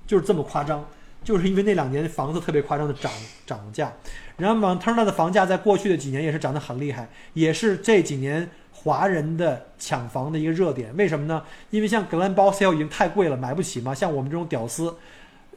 [0.08, 0.84] 就是这么夸张。
[1.24, 3.12] 就是因为那两年房子特别夸张的涨
[3.46, 3.94] 涨价，
[4.38, 10.92] 然后 Montana 的房价在过去的几年也是涨得很厉害，也是这几年华人的抢房的一个热点。
[10.98, 11.44] 为什么呢？
[11.70, 13.94] 因为像 Glen b o s a l e 已经太贵了，买不起嘛。
[13.94, 14.96] 像我们这种屌丝。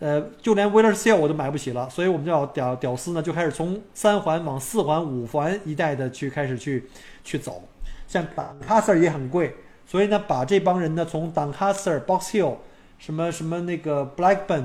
[0.01, 6.85] 呃，就连 w i l l e r s a l e 我都买不起了，所以我们叫屌屌丝呢，就开始从三环往四环、五环一带的去开始去
[7.25, 7.67] 去走。
[8.07, 12.57] 像 Doncaster 也很贵，所以呢，把这帮人呢从 Doncaster、Box Hill、
[12.99, 14.65] 什么什么那个 Blackburn，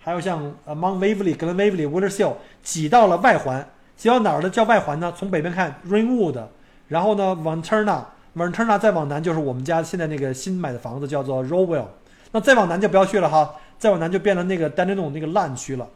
[0.00, 2.26] 还有像 Mount Waverly、g l e n Waverly、w i l l e r s h i
[2.26, 3.68] l l 挤到了外环。
[3.96, 4.50] 挤到哪儿呢？
[4.50, 5.10] 叫外环呢？
[5.16, 6.44] 从北边看 Ringwood，
[6.88, 8.70] 然后呢 v a n t e r n a v a n t e r n
[8.70, 11.86] a 再往南就是我们家现在那个新买的房子，叫做 Rowell。
[12.32, 13.54] 那再往南就不要去了哈。
[13.78, 15.88] 再往南就变成那个丹尼诺那个烂区了。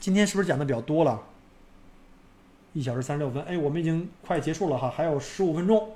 [0.00, 1.20] 今天是不是讲的比较多了？
[2.72, 5.88] 一小时三十六分，哎，我们已经快结束了哈，还有十五分钟。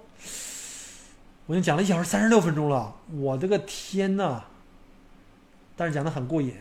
[1.47, 4.43] 我已经讲了一小时三十六分钟了，我的个天呐！
[5.77, 6.55] 但是讲的很过瘾。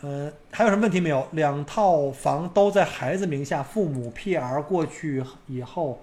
[0.00, 1.26] 呃，还有什么问题没有？
[1.32, 6.02] 两套房都在孩子名下，父母 PR 过去以后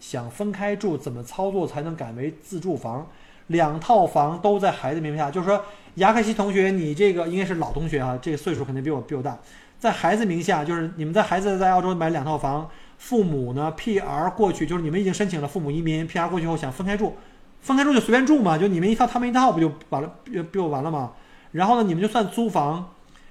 [0.00, 3.06] 想分开住，怎么操作才能改为自住房？
[3.48, 5.64] 两套房都在孩子名下，就是说。
[5.96, 9.38] 牙克西同学，你这个应该是老同学啊，这个岁数肯定比我比我大。
[9.82, 17.16] 在孩子名下，就是你们在孩子在澳洲买两套房，父母呢 PR 过去，就是你们已经申请了父母移民，PR 过去后想分开住，
[17.60, 21.14] 分开住就随便住嘛，就你们一套他们一套不就完了，不就完了吗？
[21.50, 22.90] 然后呢，你们就算租房，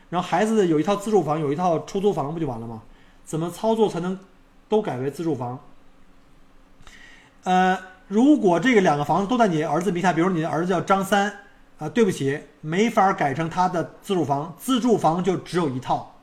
[0.10, 2.82] 然后孩子有一套自住房，有一套出租房，不就完了吗？
[3.24, 4.20] 怎么操作才能
[4.68, 5.58] 都改为自住房？
[7.46, 11.34] 呃，如果这个两个房子都在你儿子名下，比如你的儿子叫张三。
[11.78, 16.14] 啊，对不起，没法改成他的自住房，自住房就只有一套，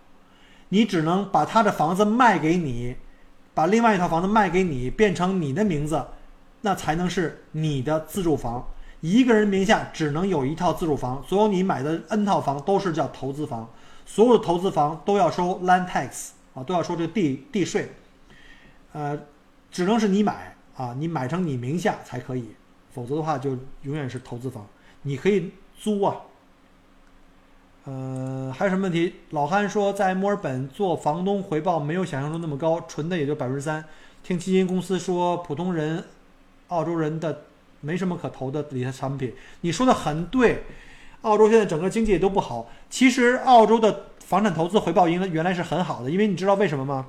[0.71, 2.97] 你只能把他的房子卖给你，
[3.55, 6.05] 把另外一套房子卖给你，变成你的名字，
[6.61, 8.69] 那才能是你的自住房。
[9.01, 13.71] 一个人名下只能有一套自住房，所有你买的 N 套房都是叫投资房，
[14.05, 17.93] 所有的投资房都要收 land tax 啊，都要收这个地地税，
[18.93, 19.17] 呃，
[19.71, 22.49] 只能是你买啊，你买成你名下才可以，
[22.93, 23.51] 否则的话就
[23.83, 24.67] 永远是投资房。
[25.03, 26.17] 你可以租啊，
[27.89, 29.15] 呃，还有什么问题？
[29.31, 33.83] 老憨说，在墨尔本做房东回报没有想象中那么高，纯的也就百分之三。
[34.23, 36.05] 听基金公司说，普通人、
[36.67, 37.45] 澳洲人的
[37.81, 39.33] 没什么可投的理财产品。
[39.63, 40.65] 你说的很对，
[41.23, 42.69] 澳洲现在整个经济都不好。
[42.91, 47.07] 其实澳洲的房产投资回报应该原来是很好的，因为你知道为什么吗？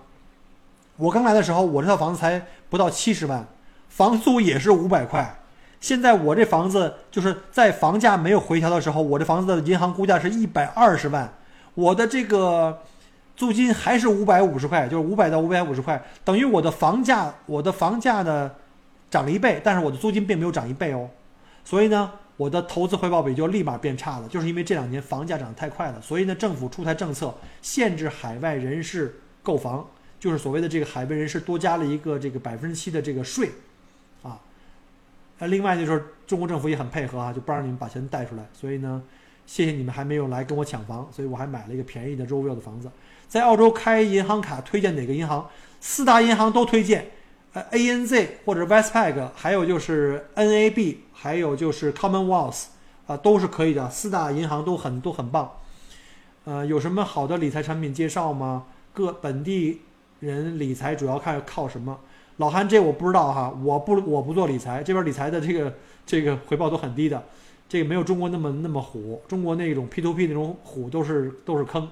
[0.96, 3.46] 我刚来的时候，我这套房子才不到七十万，
[3.90, 5.39] 房租也是五百块。
[5.82, 11.34] 现在我这房子就是在房价没有回调的时候，我这房子的银行估价是一百二十万，
[11.74, 12.82] 我的这个
[13.38, 18.52] 租金还是五百五十块，就是五百到五百五十块，等于我的房价，我的房价呢
[19.10, 21.10] 涨了一倍，但是我的租金并没有涨一倍哦，
[21.64, 29.88] 所以呢，我的投资回报比就立马变差了，就是因为这两年房价涨得太快了，所以呢，政府出台政策限制海外人士购房，
[30.20, 33.50] 就是所谓的这个海外人士多加了一个这个百分之七的这个税。
[35.40, 38.46] 那另外就是中国政府也很配合啊，就不让你们把钱带出来。
[38.54, 39.02] 所以呢，
[39.46, 42.92] 谢谢你们还没有来跟我抢房，所以我还买了一个便宜的 r o v i l 的房子。
[43.28, 45.50] 在澳洲开银行卡推荐哪个银行？
[45.80, 47.12] 四大银行都推荐，
[47.54, 52.66] 呃，ANZ 或者 Westpac，还有就是 NAB，还有就是 Commonwealth，
[53.08, 53.90] 啊，都是可以的。
[53.90, 55.54] 四大银行都很都很棒。
[56.44, 58.66] 呃，有什么好的理财产品介绍吗？
[58.94, 59.82] 各本地
[60.20, 62.00] 人理财主要看靠什么？
[62.40, 65.74] 老韩，这我不知道哈，我不我不做理财，这边理财的这个
[66.06, 67.22] 这个回报都很低的，
[67.68, 71.86] 这个没有中国那么那么虎，中国那种 P to P 那种虎都是都是坑，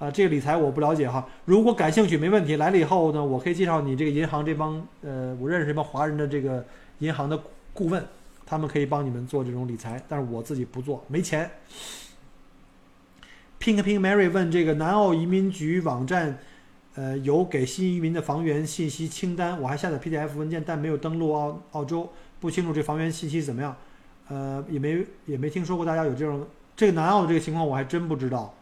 [0.00, 6.64] 啊，这个理财我不了解哈，如果感兴趣没问题，来了以后呢，我可以介绍你这个银行这帮呃，我认识这帮华人的这个
[6.98, 7.40] 银行的
[7.72, 8.04] 顾问，
[8.44, 11.48] 他们可以帮你们做这种理财，但是我自己不做，没钱。
[13.60, 16.36] Pink Pink Mary 问这个南澳移民局网站。
[16.96, 23.76] 呃，有给新移民的房源信息清单，我还下载 PDF 文件，但没有登录澳澳洲，不清楚这房源信息怎么样。
[24.28, 28.54] 呃，也没也没听说过大家有这种这个南澳的这个情况，我还真不知道。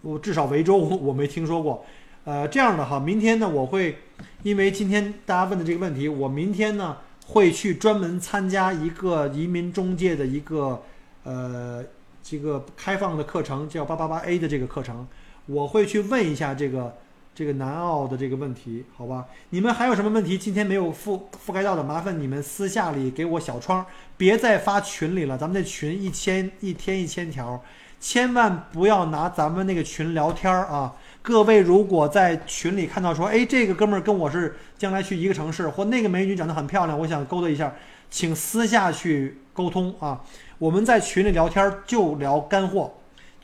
[0.00, 1.84] 我至少维州 我我没听说过。
[2.24, 3.98] 呃，这样的哈，明天呢，我会
[4.42, 6.96] 因为今天大家问的这个问题，我明天呢
[7.26, 10.82] 会去专门参加一个移民中介的一个
[11.22, 11.84] 呃
[12.22, 15.06] 这个开放的课程，叫八八八 A 的这个课程，
[15.44, 16.94] 我会去问一下这个。
[17.36, 19.26] 这个南澳的这个问题，好吧？
[19.50, 20.38] 你们还有什么问题？
[20.38, 23.84] 今天没有覆覆盖到的，麻烦你们私下里给我小窗，
[24.16, 25.36] 别再发群里了。
[25.36, 27.62] 咱们那群一千一天一千条，
[28.00, 30.94] 千万不要拿咱们那个群聊天儿啊！
[31.20, 37.70] 各位如果在群里看到说，哎，这个哥们儿跟我是将来去一个城市，或那个美女长得很漂亮，我想勾搭一下，
[38.10, 40.22] 请私下去沟通啊！
[40.56, 42.94] 我们在群里聊天就聊干货。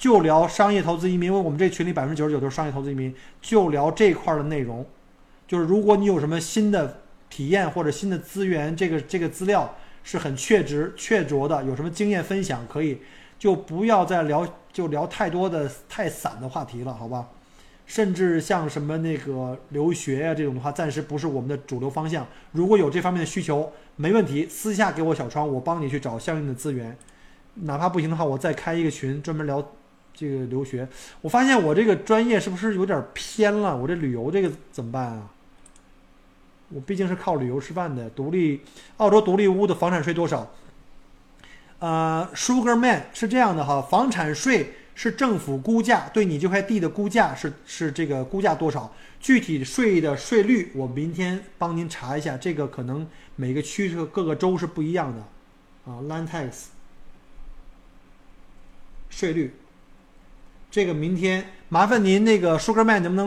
[0.02, 4.84] 就聊商业投资移民，因为我们这群里百分之九十九都是商业投资移民，就聊这块的内容。
[5.46, 12.98] 就是如果你有什么新的体验或者新的资源，这个这个资料是很确值确凿的，有什么经验分享可以，
[13.38, 17.28] 就不要再聊就聊太多的太散的话题了，好吧？
[17.86, 22.26] 甚至像什么那个留学呀这种的话，暂时不是我们的主流方向。
[22.50, 26.96] 如果有这方面的需求，没问题，私下给我小窗，我帮你去找相应的资源。
[27.54, 29.64] 哪怕不行的话，我再开一个群专门聊。
[30.14, 30.86] 这个留学，
[31.20, 33.76] 我发现我这个专业是不是有点偏了？
[33.76, 35.30] 我这旅游这个怎么办啊？
[36.68, 38.08] 我毕竟是靠旅游吃饭的。
[38.10, 38.62] 独立
[38.96, 40.50] 澳洲独立屋的房产税多少？
[41.80, 48.94] 呃，Sugarman 是这样的哈，房产税是政府估价对你这块地的估价是是这个估价多少？
[49.18, 55.20] 具体税的税率我明天帮您查一下，这个可能每个区这个各个州是不一样的
[55.90, 56.00] 啊。
[56.02, 56.66] Land tax
[59.10, 59.54] 税率。
[60.72, 63.26] 这个明天麻烦您那个 Sugarman 能不能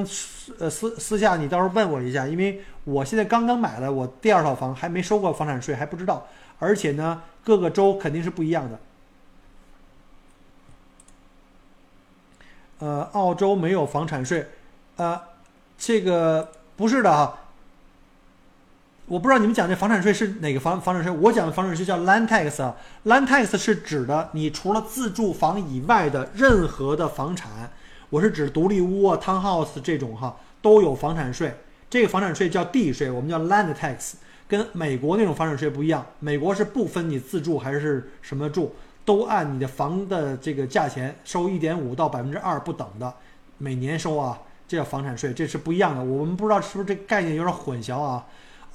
[0.57, 6.27] 呃私私下你到时候问我一下，因为我现在刚刚买了我第二套房，还没收过房产税，还不知道，
[6.57, 8.79] 而且呢各个州肯定是不一样的。
[12.79, 14.47] 呃，澳洲没有房产税，
[14.95, 15.21] 呃，
[15.77, 17.44] 这个不是的哈。
[19.07, 21.11] 我不知道你们讲这房产税是哪个房房产税？
[21.11, 27.69] 我讲的房产税叫 land tax 啊，land tax 是指的你除了自住房以外的任何的房产，
[28.09, 31.53] 我是指独立屋啊、townhouse 这种哈都有房产税。
[31.87, 34.13] 这个房产税叫地税，我们叫 land tax，
[34.47, 36.03] 跟美国那种房产税不一样。
[36.19, 38.73] 美国是不分你自住还是什么住，
[39.05, 43.13] 都按你的房的这个价钱收一点五到百分之二不等的，
[43.59, 46.03] 每年收啊，这叫房产税，这是不一样的。
[46.03, 48.25] 我们不知道是不是这概念有点混淆啊？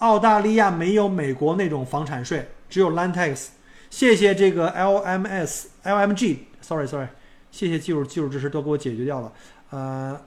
[0.00, 3.48] 澳大利亚没有美国那种房产税，只有 land tax。
[3.88, 7.08] 谢谢这个 LMS、LMG，sorry sorry，
[7.50, 9.32] 谢谢技术技术支持都给我解决掉了。
[9.70, 10.20] 呃，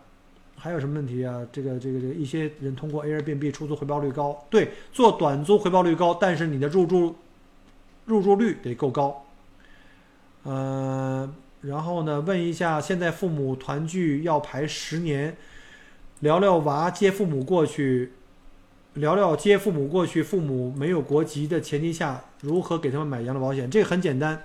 [0.57, 1.41] 还有什么问题啊？
[1.51, 7.15] 这个这个这个，一些人通过 Airbnb 出租回报率高，对，做短租回报率高，但是你的入住
[8.05, 9.25] 入住率得够高。
[10.43, 15.35] 呃，然后呢，问一下，现在父母团聚要排十年，
[16.19, 18.11] 聊聊娃接父母过去。
[18.95, 23.67] 聊聊接父母过去，父母没有国籍的前提下，如何给他们买养老保险？
[23.67, 24.43] 这个很简单，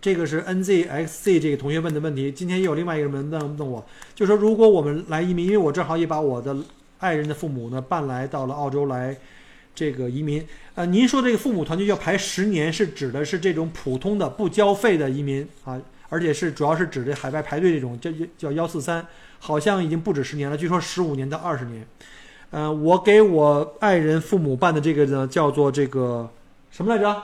[0.00, 2.32] 这个是 NZXZ 这个同学问的问题。
[2.32, 6.56] 今天又有另外一个人问问我，就说如果我们来移民，因为我正好也把我的
[6.98, 9.16] 爱人的父母呢办来到了澳洲来
[9.76, 10.44] 这个移民。
[10.74, 19.06] 呃，您说这个父母团聚要排十年，是指的是这种普通的不交费的移民啊，而且是主要是指这海外排队这种叫叫幺四三，
[19.38, 21.86] 好像已经不止十年了，据说十五年到二十年。
[22.50, 26.30] 呃，我给我爱人父母办的这个呢，叫做这个
[26.70, 27.22] 什么来着？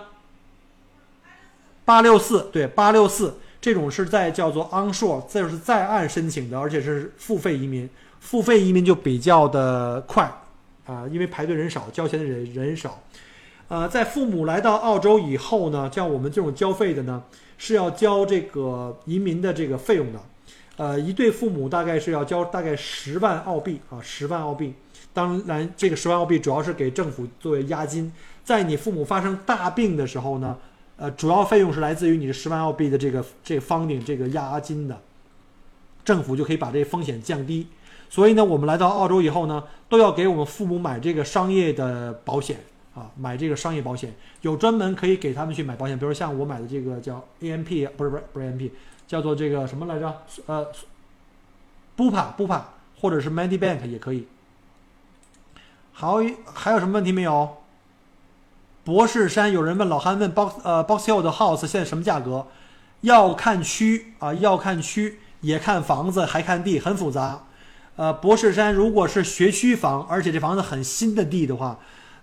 [1.84, 7.88] 八六四，对，八六四这种是在叫做 onshore，这是在岸申请的，而且是付费移民，
[8.20, 10.24] 付费移民就比较的快
[10.86, 13.00] 啊，因为排队人少，交钱的人人少。
[13.68, 17.22] 呃，在父母来到澳洲以后呢，像我们这种交费的呢，
[17.56, 20.20] 是要交这个移民的这个费用的。
[20.76, 24.74] 呃，一对父母大概是要交大概十万澳币啊，十万澳币。
[25.14, 28.10] 当然，这个十万澳币主要是给政府作为押金，
[28.42, 30.56] 在你父母发生大病的时候呢，
[30.96, 34.98] 呃，主要费用是来自于你的十万澳币的这个这个方顶这个押金的，
[36.04, 37.66] 政府就可以把这个风险降低。
[38.08, 42.58] 所以呢，我们来到澳洲以后呢，都要给我们父母买这个商业的保险
[42.94, 48.70] 啊，买这个商业保险，有专门可以给他们去买保险，比如像我买的这个叫 AMP，不是不是不是 AMP，
[49.06, 50.22] 叫做这个什么来着？
[50.46, 50.66] 呃
[51.96, 52.60] ，Bupa Bupa，
[53.00, 54.26] 或者是 Medibank 也可以。
[55.92, 56.16] 好，
[56.52, 57.58] 还有什么问题没有？
[58.84, 62.48] 博士山有人问老韩问 Box 呃 Box Hill 的 house 现在什么价格？
[63.02, 67.44] 要看区啊，要看区，也看房子，还看地，很复杂。
[67.94, 71.78] 呃，博士山如果是学区房，而且这房子很新的地的话，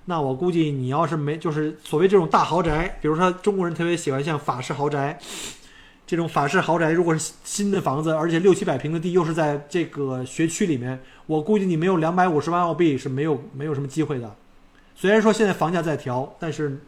[0.05, 5.19] 那我估计你要是没就是所谓这种大豪宅，比如说中国人特别喜欢像法式豪宅，
[6.09, 14.35] 这种法式豪宅如果是新的房子，而且六七百平的地又是在这个学区里面，我估计你没有两百五十万澳币是没有没有什么机会的。
[14.95, 16.79] 虽然说现在房价在调，但是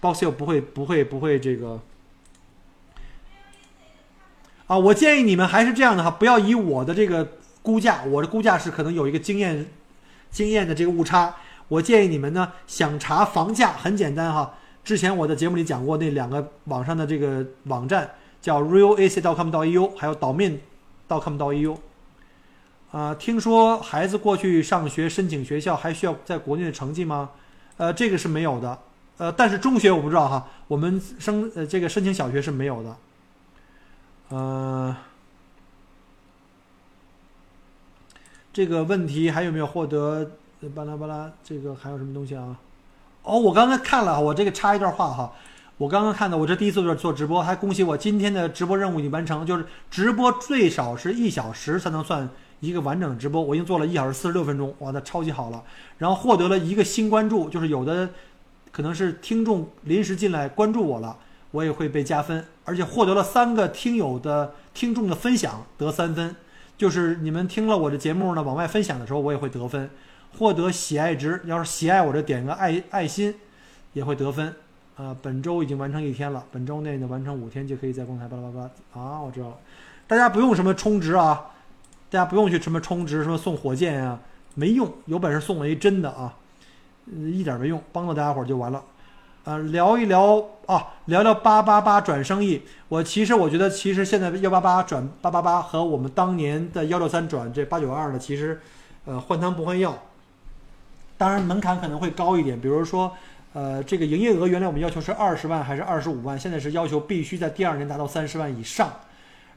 [0.00, 1.80] Box Hill 不会不会不会这个
[4.66, 4.76] 啊！
[4.76, 9.68] 我建议你们还是这样的哈，不要以我的这个估价，我的估价是可能有一个经验
[10.32, 11.36] 经验的这个误差。
[11.68, 20.60] 我建议你们呢，想查房价很简单哈，之前我在节目里讲过那两个网上的这个网站，叫 RealAC.com.au，还有岛面
[21.08, 21.76] .com.au。
[22.90, 27.30] 啊，听说孩子过去上学申请学校还需要在国内的成绩吗？
[27.76, 28.78] 呃，这个是没有的。
[29.18, 32.96] 呃，但是中学我不知道哈，我们申呃这个申请小学是没有的。
[34.30, 34.96] 呃，
[38.52, 40.30] 这个问题还有没有获得
[40.74, 41.30] 巴拉巴拉？
[41.44, 42.56] 这个还有什么东西啊？
[43.22, 45.32] 哦，我刚才看了，我这个插一段话哈。
[45.78, 52.28] 我刚刚看到，我这第一次做做直播，还恭喜我今天的直播任务已经完成，就是直播最少是一小时才能算。
[52.60, 55.62] 一个完整的直播，我已经做了一小时四十六分钟，哇，那超级好了。
[55.98, 58.10] 然后获得了一个新关注，就是有的
[58.72, 61.16] 可能是听众临时进来关注我了，
[61.52, 62.44] 我也会被加分。
[62.64, 66.34] 而且获得了三个听友的听众的分享，得三分。
[66.76, 69.88] 就是你们听了我的节目呢，往外分享的时候，我也会得分。
[70.36, 73.36] 获得喜爱值，要是喜爱我这点个爱爱心，
[73.92, 74.52] 也会得分。
[74.98, 79.56] 啊，本周已经完成一天了，本周内呢完成五天就可以在公台巴拉巴拉啊，我知道了。
[80.06, 81.52] 大家不用什么充值啊。
[82.10, 84.18] 大家不用去什么充值，什么送火箭呀，
[84.54, 84.90] 没用。
[85.04, 86.34] 有本事送我一真的啊，
[87.14, 88.82] 一点没用，帮到大家伙就完了。
[89.44, 92.62] 啊，聊一聊啊，聊聊八八八转生意。
[92.88, 98.58] 我其实我觉得，其实现在幺八八转八八八和我们当年的幺六三转这八九二呢，其实，
[99.04, 99.96] 呃，换汤不换药。
[101.18, 103.12] 当然门槛可能会高一点，比如说，
[103.52, 108.92] 呃，这个营业额原来我们要求是二十万还是二十五万，现在是要求必须在第二年达到三十万以上。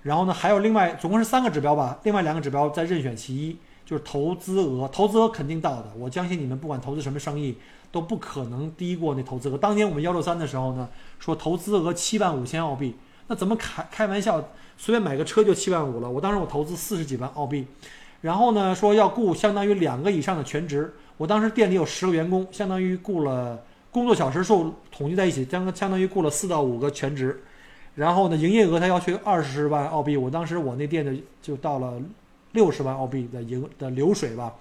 [0.03, 5.91] 然后呢，还有另外总共是三个指标吧，另外两个指标再任选其一，就是投资额，投资额肯定到的。
[5.97, 7.57] 我相信你们不管投资什么生意，
[7.91, 9.57] 都不可能低过那投资额。
[9.57, 10.89] 当年我们幺六三的时候呢，
[11.19, 12.95] 说投资额七万五千澳币，
[13.27, 16.09] 那怎么开开玩笑，随便买个车就七万五了。
[16.09, 17.67] 我当时我投资四十几万澳币，
[18.21, 23.61] 然后呢说要雇相当于两个以上的全职，我当时店里有十个员工，相当于雇了
[23.91, 27.43] 工作小时数统计在一起，将相当于雇了四到五个全职。
[27.95, 32.01] 然后呢，营业额他要求二十万澳币，我当时我那店的就到了
[32.53, 34.55] 六十万澳币的营的流水吧，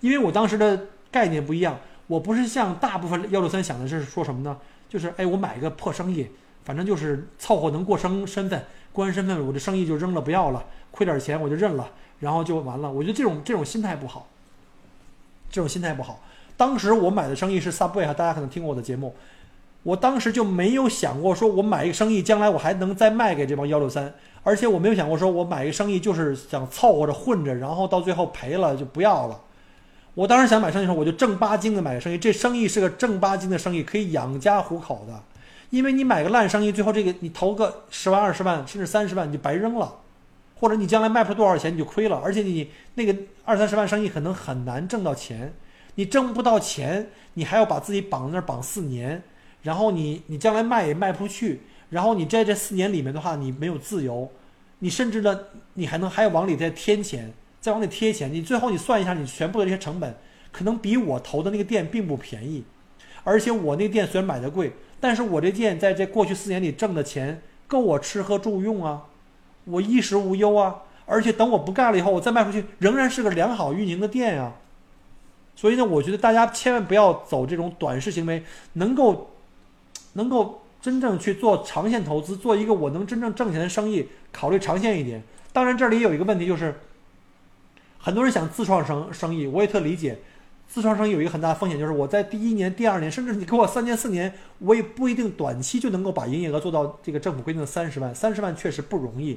[0.00, 4.58] 因为我当时的概念不一样，我不是像大部分幺六三想的是说什么呢？
[4.86, 6.26] 就是哎，我买一个破生意，
[6.62, 8.62] 反正就是凑合能过生身份，
[8.92, 12.92] 过完身份我这生意就扔了不要了，亏点钱我就认了，然后就完了。
[12.92, 14.28] 我觉得这种这种心态不好，
[15.50, 16.20] 这种心态不好。
[16.56, 19.14] 当时我买的生意是 Subway 哈，大家可能听过我的节目。
[19.82, 29.40] 我当时就没有想过，说我买一个生意，将来我还能再卖给这帮幺六三，而且我没有想过，说我买一个生意就是想凑合着混着，然后到最后赔了就不要了。
[30.14, 35.20] 我当时想买生意的时候，我就正八经的买个生意，这生意是个正八经的生意，可以养家糊口的。
[35.70, 39.92] 因为你买个烂生意，最后这个你投个十万、二十万，甚至三十万，你就白扔了，
[40.60, 42.22] 或者你将来卖不出多少钱，你就亏了。
[42.24, 45.52] 而且你那个二三十万生意可能很难挣到钱，
[45.96, 49.22] 你挣不到钱，你还要把自己绑在那儿绑四年。
[49.62, 54.30] 然后你你将来卖也卖不出去，然后你在这四年里面的话，你没有自由，
[54.80, 55.40] 你甚至呢，
[55.72, 57.32] 你还能还要往里再添钱，
[57.62, 60.14] 再往里贴钱，你最后你算一下，你全部的这些成本，
[60.52, 62.62] 可能比我投的那个店并不便宜，
[63.22, 69.04] 而且我那店虽然买的贵，但是我这店在这过去四年里挣的钱够我吃喝住用啊，
[69.64, 74.52] 我衣食无忧啊，而且等我不干了以后，我再卖出去仍然是个良好运营的店呀，
[75.56, 78.42] 所以呢，我觉得大家千万不要走这种短视行为，
[78.74, 79.30] 能够。
[80.16, 85.20] 能够真正去做长线投资，做一个我能真正挣钱的生意，考虑长线一点。
[85.52, 86.72] 当然，这里有一个问题，就是
[87.98, 90.20] 很多人想自创生生意，我也特理解。
[90.68, 98.14] 自创生意有一个很大的风险，就是我在第一年、第二年，甚至你给我三年、四年，我也不一定短期就能够把营业额做到这个政府规定的三十万。
[98.14, 99.36] 三十万确实不容易。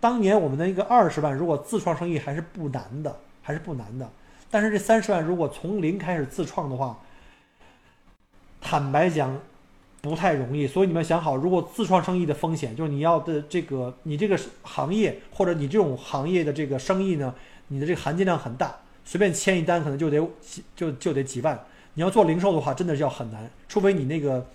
[0.00, 4.10] 当年我们的一个二十万，如果自创生意还是不难的，还是不难的。
[4.56, 6.98] 但是这三十万如果从零开始自创的话，
[8.58, 9.38] 坦白讲
[10.00, 10.66] 不太容易。
[10.66, 17.34] 所以你们想好，如果自创生意的风险，就是你要的这个你这个行业或者你这种行业的这个生意呢，
[17.68, 21.62] 你的这个含金量很大，随便签一单可能就得几就就得几万。
[21.92, 24.46] 你要做零售的话，真的是要很难，除非你那个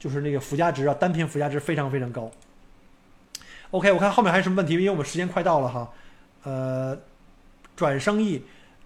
[0.00, 2.28] 就是那个附加值啊，单品附加值非常非常高。
[3.70, 4.72] OK，我看后面还有什么问题？
[4.72, 5.88] 因为我们时间快到了哈。
[6.42, 6.98] 呃，
[7.76, 8.42] 转生意，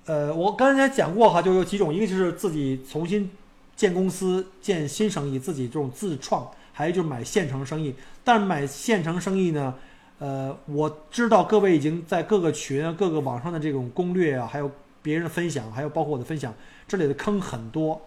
[0.08, 3.30] 呃，我刚才讲过哈，就有几种，一个就是自己重新
[3.76, 7.94] 建公司、建新生意，自己这种自创；还有就是买现成生意。
[8.24, 9.74] 但买现成生意呢，
[10.18, 14.70] 呃，我知道各位已经在各个群、各个网上的这种攻略啊，还有
[15.02, 16.54] 别人的分享，还有包括我的分享，
[16.86, 18.00] 这里的坑很多。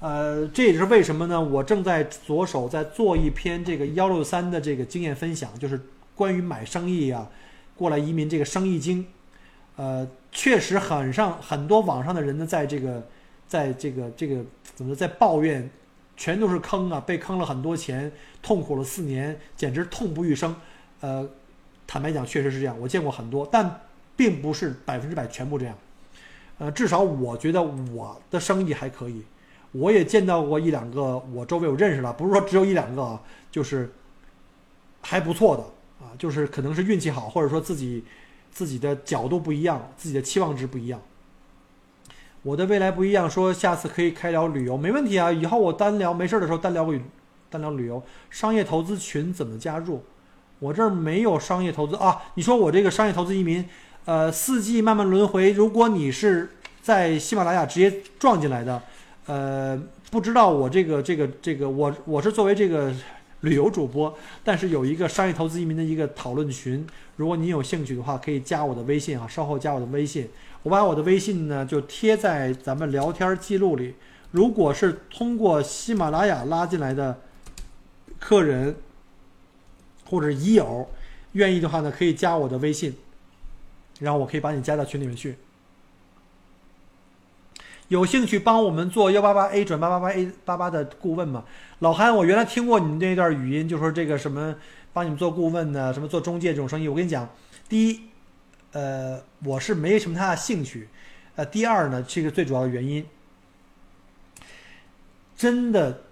[0.00, 1.40] 呃，这也是为什么呢？
[1.40, 5.80] 我正在着手在做一篇这个幺六三的这个经验分享，就是
[6.14, 7.26] 关于买生意啊。
[7.74, 9.06] 过来移民这个生意经，
[9.78, 13.00] 呃，确实很上很多网上的人呢，在这个，
[13.46, 15.70] 在这个这个怎么在抱怨，
[16.16, 18.10] 全都是坑啊，被坑了很多钱，
[18.42, 20.56] 痛苦了四年，简直痛不欲生。
[21.00, 21.24] 呃，
[21.86, 23.82] 坦白讲，确实是这样，我见过很多，但
[24.16, 25.78] 并不是百分之百全部这样。
[26.58, 29.22] 呃，至少我觉得我的生意还可以，
[29.70, 33.92] 我也见到过一两个，我周围我认识了，不是说只有一两个啊，就是
[35.00, 35.62] 还不错的。
[36.04, 38.04] 啊，就是可能是运气好，或者说自己
[38.50, 41.00] 自己的角度不一样，自己的期望值不一样。
[42.42, 45.30] 我的未来不一样，说下次可以开聊旅游，没问题啊。
[45.30, 47.02] 以后我单聊，没事的时候单聊旅
[47.50, 48.02] 单聊旅游。
[48.30, 50.02] 商业投资群怎么加入？
[50.60, 52.22] 我这儿没有商业投资啊。
[52.34, 53.64] 你说我这个商业投资移民，
[54.04, 55.50] 呃，四季慢慢轮回。
[55.50, 58.82] 如果你是在喜马拉雅直接撞进来的，
[59.26, 59.80] 呃，
[60.10, 62.92] 不知道我这个这个这个，我我是作为这个。
[63.40, 66.84] 旅游主播，但是有一个商业投资移民的一个讨论群，
[67.16, 70.28] 如果你有兴趣的话，可以加我的微信啊，稍后加我的微信，
[70.62, 73.94] 我把我的微信呢就贴在咱们聊天记录里。
[74.32, 77.20] 如果是通过喜马拉雅拉进来的
[78.18, 78.76] 客人
[80.04, 80.88] 或者已友，
[81.32, 82.94] 愿意的话呢，可以加我的微信，
[84.00, 85.36] 然后我可以把你加到群里面去。
[87.88, 91.44] 有兴趣帮我们做幺八八 A 转八八八 A 八八的顾问吗？
[91.78, 94.54] 老韩，我原来听过你们那段语音，就说这个什么
[94.92, 96.86] 帮你们做顾问呢，什么做中介这种生意。
[96.86, 97.28] 我跟你讲，
[97.68, 98.00] 第一，
[98.72, 100.88] 呃，我是没什么太大兴趣，
[101.36, 103.06] 呃，第二呢，这个最主要的原因，
[105.34, 106.02] 真的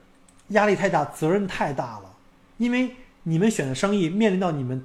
[0.49, 2.16] 压力太大，责任太大了，
[2.57, 4.83] 因为你们选的生意面临到你们。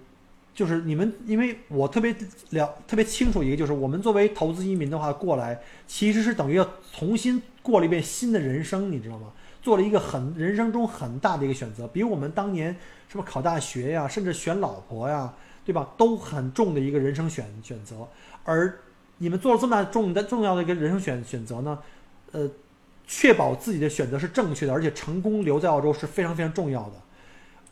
[0.53, 2.15] 就是你们，因为我特别
[2.49, 9.31] 了特别清楚一个，就是我们作为投资移民的话过来，其实是等于要重新过了一遍新的人生，你知道吗？
[9.61, 12.75] 做了一个很人生中很大的一个选择，比我们当年
[13.07, 15.33] 什么考大学呀，甚至选老婆呀，
[15.63, 18.07] 对吧，都很重的一个人生选选择。
[18.43, 18.79] 而
[19.19, 21.79] 你们做了这么大重的重要的一个人生选选择呢，
[22.31, 22.49] 呃，
[23.05, 26.93] 确保自己的选择是正确的，而且成功留在澳洲是非常非常重要的。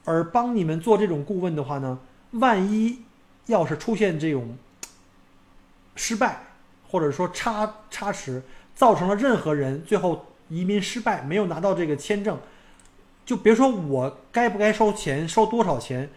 [0.05, 1.99] 而帮你们做这种顾问的话呢？
[2.31, 2.99] 万一
[3.47, 4.55] 要是出现这种
[5.95, 6.43] 失败，
[6.87, 8.43] 或者说差差池，
[8.75, 12.37] 造成了任何人最后移民失败，没有拿到这个签证，
[13.25, 16.09] 就别说我该不该收钱，收多少钱，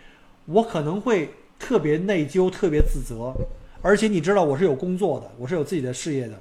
[0.44, 3.34] 我可能会特别内疚，特别自责。
[3.80, 6.38] 而且你知道我是有工作的，我是有自己的事业的，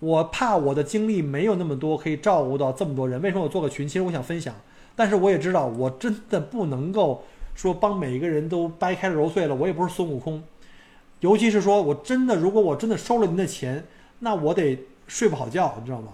[0.00, 3.22] 我怕我的精力没有那么多可以照顾到这么多人。
[3.22, 3.86] 为什么我做个群？
[3.86, 4.54] 其实我想分享，
[4.96, 7.24] 但是我也知道我真的不能够。
[7.58, 10.40] 说帮每一个人都掰开揉碎了，我也不是孙悟空。
[11.18, 13.84] 尤其是说我真的，如果我真的收了您的钱，
[14.20, 14.78] 那我得
[15.08, 16.12] 睡不好觉，你知道吗？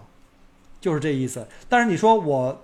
[0.81, 1.47] 就是这意思。
[1.69, 2.63] 但是你说我，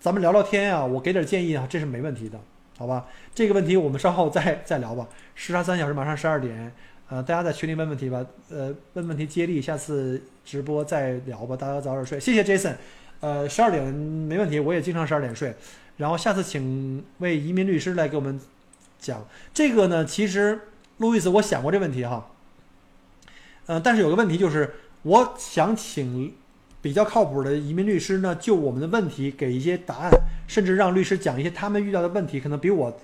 [0.00, 2.36] 咱们聊聊天啊，我给点建议啊，这是没问题的，
[2.76, 3.06] 好吧？
[3.32, 5.06] 这个问题我们稍后再再聊吧。
[5.36, 6.72] 时差三小时，马上十二点，
[7.08, 11.56] 呃，大家在群里问问题吧，呃，问问题接力，下次直播再聊吧。
[11.56, 12.74] 大家早点睡，谢谢 Jason。
[13.20, 15.54] 呃，十二点没问题，我也经常十二点睡。
[15.98, 18.40] 然后下次请位移民律师来给我们
[18.98, 20.04] 讲这个呢。
[20.04, 20.60] 其实
[20.98, 22.30] 路易斯，我想过这问题哈。
[23.66, 26.34] 呃，但是有个问题就是，我想请
[26.80, 30.10] 比较靠谱的移民律师呢，就我们的问题给一些答案，
[30.48, 32.98] 甚至让律师讲一些他们遇到的问题，可能比我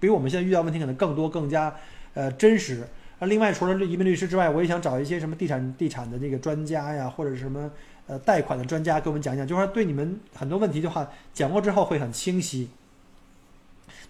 [0.00, 1.74] 比我们现在遇到问题可能更多、更加
[2.14, 2.86] 呃真实。
[3.18, 7.70] 啊，另外除了这移民律师之外，我也想找一些什么地产地产的这个专家呀，或者什么。
[8.06, 12.68] 呃，贷款的专家给我们讲讲，就是说对你们很多问题的话，讲过之后会很清晰。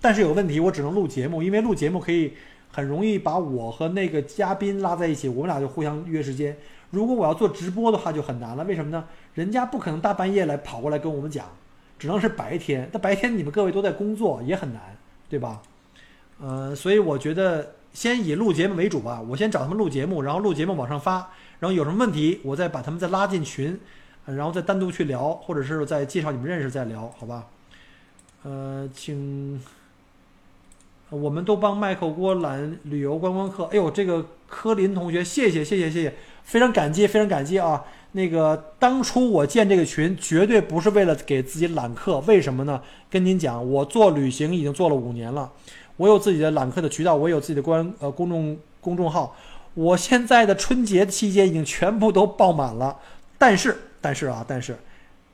[0.00, 2.34] 但是有问题，我只能录节目，因为录节目可以
[2.70, 6.56] 很容易把我和那个嘉宾拉在一起，我们俩就互相约时间。
[6.90, 8.62] 如果我要做直播的话，就很难了。
[8.64, 9.04] 为什么呢？
[9.34, 11.46] 人家不可能大半夜来跑过来跟我们讲，
[11.98, 12.88] 只能是白天。
[12.92, 14.96] 那白天你们各位都在工作，也很难，
[15.28, 15.62] 对吧？
[16.38, 21.30] 呃，所以我觉得先以录节目为主吧，我先找他们录节目，然后录节目往上发，
[21.60, 23.80] 然后有什么问题，我再把他们再拉进群，
[24.26, 27.46] 然后再单独去聊，或者是再介绍你们认识再聊，好吧？
[28.42, 29.58] 呃，请，
[31.08, 33.64] 我们都帮麦克锅揽旅游观光客。
[33.64, 37.82] 哎呦，这个柯林同学，谢谢谢谢谢谢，非常感激非常感激啊！
[38.12, 42.82] 那个当初我建这个群，绝对不是为了给自己揽客，为什么呢？
[43.08, 45.50] 跟您讲，我做旅行已经做了五年了。
[45.96, 49.36] 我有自己的揽客的渠道，我有自己的官呃公众公众号。
[49.74, 52.96] 我现在的春节期间已经全部都爆满了，
[53.36, 54.74] 但是但是啊，但是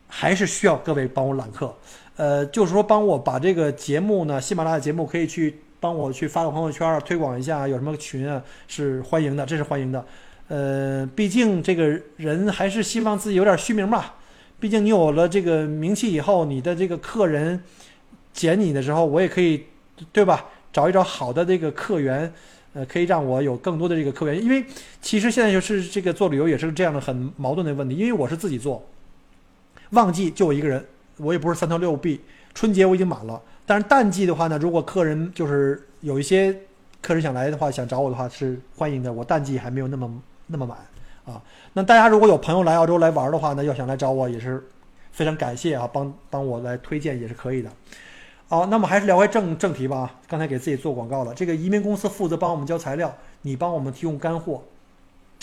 [0.08, 1.72] 还是需要各位帮我揽客。
[2.16, 10.04] 呃，就是说帮我把这个节目呢，喜马拉雅节目可以去帮我去发个朋友圈推广一下，有什么群啊是欢迎的，这是欢迎的。
[10.48, 14.16] 呃，毕竟这个人还是希望自己有点虚名吧。
[14.58, 17.62] 毕竟你有了这个名气以后，你的这个客人
[18.32, 19.66] 捡你的时候，我也可以。
[20.12, 20.46] 对吧？
[20.72, 22.32] 找一找好的这个客源，
[22.72, 24.42] 呃，可以让我有更多的这个客源。
[24.42, 24.64] 因为
[25.00, 27.94] 其实现在就是这个做旅游也是这样的很矛盾的问题。
[27.94, 28.82] 因为我是自己做，
[29.90, 30.82] 旺季就我一个人，
[31.18, 32.20] 我也不是三头六臂。
[32.54, 36.54] 春节我已经满了，但是淡季的话呢，如果客人就是有一些
[37.00, 39.12] 客人想来的话，想找我的话是欢迎的。
[39.12, 40.78] 我淡季还没有那么那么满
[41.24, 41.42] 啊。
[41.72, 44.62] 那大家如果有朋友来澳洲来玩的话呢，要想来找我也是
[45.12, 47.70] 非常感谢啊，帮帮我来推荐也是可以的。
[48.52, 50.20] 好，那么还是聊回正正题吧。
[50.28, 51.32] 刚才给自己做广告了。
[51.32, 54.62] 这个移民公司负责帮我们交材料，你帮我们提供干货。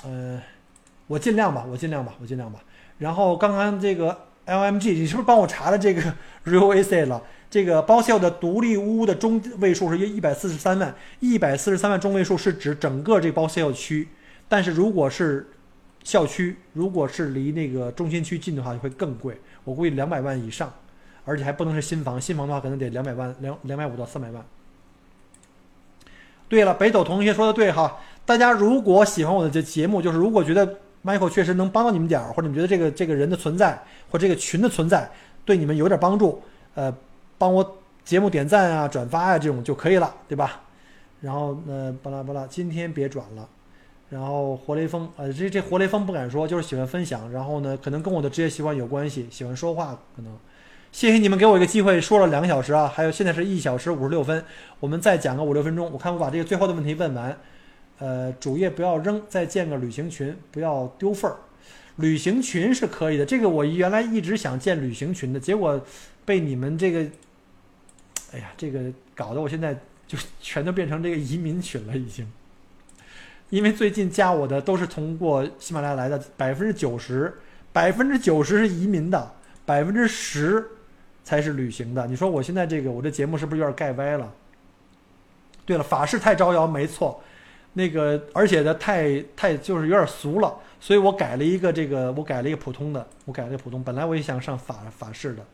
[0.05, 0.39] 嗯，
[1.07, 2.59] 我尽量吧，我尽量吧，我尽量吧。
[2.99, 5.99] 然后刚刚这个 LMG，你是不是帮我查了这个
[6.45, 7.23] Real Estate 了？
[7.49, 14.07] 这个包校的独立屋的中位数是一一百四十三万，一百四十三万中位数是指整个这包校区。
[14.47, 15.49] 但是如果是
[16.03, 19.35] 校区，如果是离那个中心区近的话，就会更贵。
[19.63, 20.71] 我估计两百万以上。
[21.29, 24.43] 而且还不能是新房，新房的话可能得两百万，两两百五到三百万。
[26.47, 35.07] 对了，北斗同学说的对哈，大家如果喜欢我的这节目，就是如果觉得 Michael 确实能帮到你们点儿，或者你觉得这个这个人的存在或这个群的存在
[35.45, 36.41] 对你们有点帮助，
[36.73, 36.91] 呃，
[37.37, 40.61] 帮我节目点赞啊、转发啊这种就可以了，对吧？
[41.21, 43.47] 然后呃，巴拉巴拉，今天别转了。
[44.09, 47.31] 然后活雷锋，呃，这这活雷锋不敢说，就是喜欢分享。
[47.31, 50.35] 然后呢，可能跟我的职业习惯有关系，喜欢说话可能。
[50.91, 54.43] 谢谢你们给我一个机会，说了两个小时啊，还有现在是一小时五十六分，
[54.79, 55.89] 我们再讲个五六分钟。
[55.91, 57.37] 我看我把这个最后的问题问完，
[57.99, 61.37] 呃，主页不要扔，再建个旅行群，不要丢份儿。
[61.97, 65.79] 旅行群是可以的，这个我原来一直想建旅行群的，结果
[66.25, 66.99] 被你们这个，
[68.33, 68.81] 哎呀，这个
[69.15, 69.77] 搞得我现在
[70.07, 72.27] 就全都变成这个移民群了，已经。
[73.51, 77.33] 因为最近加我的都是通过喜马拉雅来的，百分之九十，
[77.71, 79.31] 百分之九十是移民的，
[79.65, 80.65] 百分之十。
[81.29, 82.07] 才是旅行的。
[82.07, 84.33] 你说我现在这个我这节目是不是有点盖歪了？
[85.63, 87.21] 对了，法式太招摇，没错，
[87.73, 93.83] 那个而且呢太太就是有点俗了，所以我改了一个这个，我改了一个普通的，我改了一个普通。
[93.83, 95.45] 本来我也想上法法式的，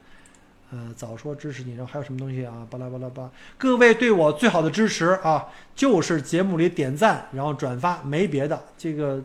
[0.71, 1.75] 呃，早说支持你。
[1.75, 2.65] 然后还有什么东西啊？
[2.69, 8.63] 巴拉巴拉巴，各位对我最好的支持啊，就是节目里点赞，然后转发，没别的。
[8.77, 9.21] 这个。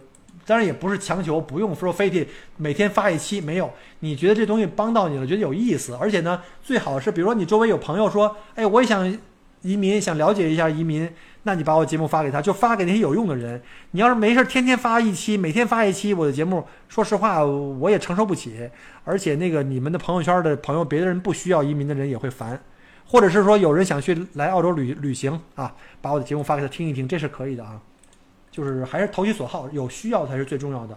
[0.46, 2.26] 当然也不是强求，不用说非得
[2.56, 3.70] 每天发一期，没有。
[4.00, 9.18] 你觉得这东西帮到你了，觉得有意思，而且呢，最好是比如说你周围有朋友说，哎，我也想
[9.62, 11.08] 移民，想了解一下移民，
[11.42, 13.60] 那你把我节目发给他，就发给那些有用的人。
[13.90, 18.70] 你要是没事天天发一期，每天发一期我的节目，说实话我也承受不起。
[19.04, 22.58] 而且那个你们的朋友圈的朋友，别的人不需要移民的人也会烦，
[23.06, 27.78] 或者是说有人想去来澳洲旅旅行啊，把我的节目发给他听一听，这是可以的啊。
[28.50, 30.96] 就是还是投其所好，有需要才是最重要的。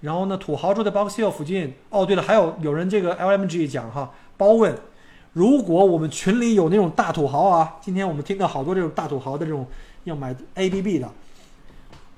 [0.00, 1.72] 然后呢，土豪住在 Box Hill 附近。
[1.88, 4.76] 哦，对了，还有有人这个 LMG 讲哈，包问，
[5.32, 9.66] 如果我们群里有那种大土豪啊，今天我们听到好多这种大土豪的这种
[10.04, 11.08] 要买 ABB 的，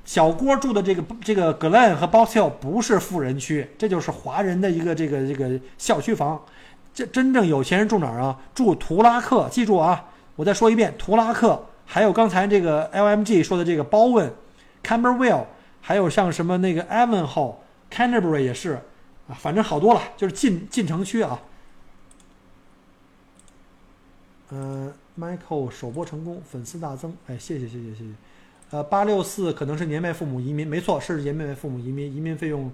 [0.04, 6.42] 小郭住的这个这个 Glen 和 Box Hill 不是富人区，这就是华人的一个这个这个校区房。
[6.92, 8.36] 这真正有钱人住哪儿啊？
[8.52, 9.46] 住图拉克。
[9.48, 11.62] 记住啊，我再说一遍，图拉克。
[11.84, 14.32] 还有刚才这个 LMG 说的这个包问。
[14.86, 15.46] Camberwell，
[15.80, 18.74] 还有像什么那个 Avonhall，Canterbury 也是，
[19.28, 21.40] 啊，反正好多了，就是进进城区啊。
[24.50, 28.10] 嗯，Michael 首播成功，粉丝大增，哎，谢谢谢谢谢谢。
[28.70, 32.70] 呃，八六四可能是年迈父母移民，没错，是年迈父母移民，移民费用，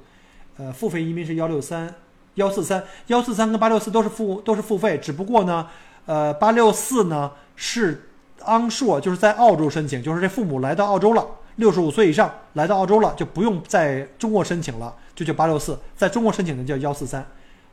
[0.58, 1.94] 呃，付费移民是幺六三
[2.34, 5.66] 幺四三幺四三跟八六四都是付都是付费，只不过呢，
[6.04, 8.10] 呃，八六四呢是
[8.40, 11.26] onshore，就是在澳洲申请，就是这父母来到澳洲了。
[11.56, 17.26] 六十五岁以上来到澳洲了，就不用在中国申请了，就叫八六四；在中国申请的叫幺四三。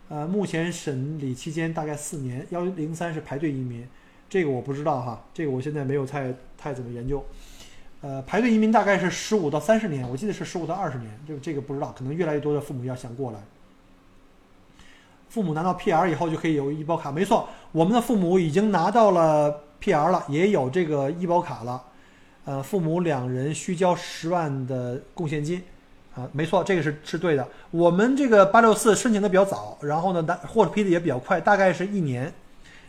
[0.10, 2.46] 呃，目前审理期间大概四年。
[2.50, 3.88] 幺零三是排队移民，
[4.28, 7.24] 这个我不知道哈，这个我现在没有太太怎么研究。
[8.02, 13.40] 呃，排队移民大概是十五到三十年，我记得是十五到二十年，这个这个不知道，可能越来越多的父母要想过来。
[15.30, 21.84] 父母拿到 PR 以后就可以有医保卡，没错，我们的父母已经拿到了 PR 了，也有这个医保卡了。
[22.50, 25.62] 呃，父母两人需交十万的贡献金，
[26.16, 27.48] 啊，没错，这个是是对的。
[27.70, 32.34] 我们这个八六四申请的比较早，然后呢，拿获批的也比较快，大概是一年，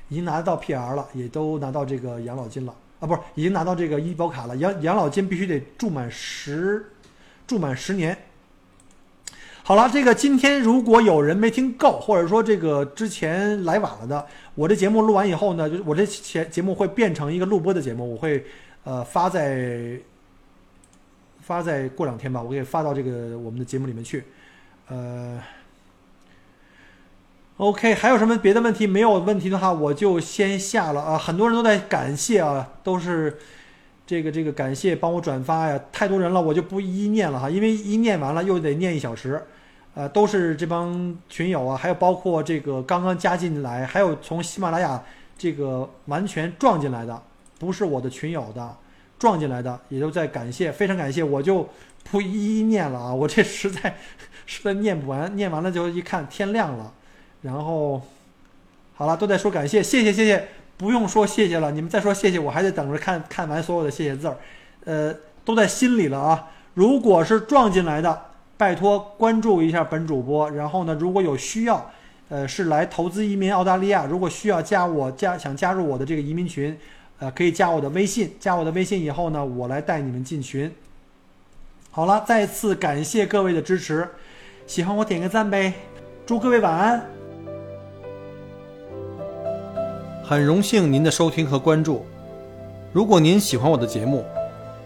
[0.09, 4.57] 已经拿到 PR 了，也都拿到这个养老金了啊，不是，已经拿到这个医保卡了。
[4.57, 6.87] 养养老金必须得住满十，
[7.47, 8.17] 住满十年。
[9.63, 18.43] 好了，这个今天如果有人没听够，或者说这个之前来晚了的，我这节目录完以后呢，就是我这节节目会变成一个录播的节目，我会
[18.85, 19.99] 呃发在
[21.41, 24.25] 发在过两天吧，我给发到这个我们的节目里面去。
[24.89, 25.41] 呃
[27.57, 28.87] ，OK，还有什么别的问题？
[28.87, 31.19] 没有问题的话，我就先下了啊。
[31.19, 33.39] 很多人都在感谢啊，都是
[34.07, 39.43] 这个这个感谢帮我转发呀，太多人了，我就不一一念了哈，因为一念完了又得念一小时。
[39.93, 45.03] 呃，都是这帮群友啊，还有包括这个刚刚加进来，还有从喜马拉雅
[45.37, 47.21] 这个完全撞进来的，
[47.61, 48.77] 不是我的群友的，
[49.19, 51.69] 撞进来的，也都在感谢，非常感谢，我就
[52.11, 53.95] 不一一念了啊， 我这实在
[54.47, 56.93] 实在念不完，念完了就一看天亮了，
[57.43, 58.03] 然后
[58.95, 64.37] 好了，都在说感谢，谢谢谢谢，不用说谢谢了，你们再说谢谢，我还得等着看看完所有的谢谢字儿，
[64.87, 68.27] 呃，都在心里了啊，如果是撞进来的。
[68.61, 71.91] 拜托关注一下本主播，然后呢，如果有需要，
[72.29, 76.79] 呃，是来投资移民澳大利亚，如果需要加我加想加入我的这个移民群，
[77.21, 80.73] 呃，可以加我的微信，加我的微信以后呢，我来带你们进群。
[81.91, 84.09] 好了，再次感谢各位的支持，
[84.67, 85.75] 喜欢我点个赞呗，
[86.25, 87.05] 祝各位晚安。
[90.25, 92.07] 很荣幸您的收听和关注，
[92.93, 94.25] 如果您喜欢我的节目，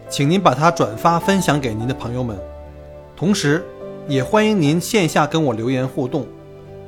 [0.09, 2.37] 请您把它转发分享给您的朋友们。
[3.15, 3.63] 同时，
[4.07, 6.27] 也欢迎您线下跟我留言互动。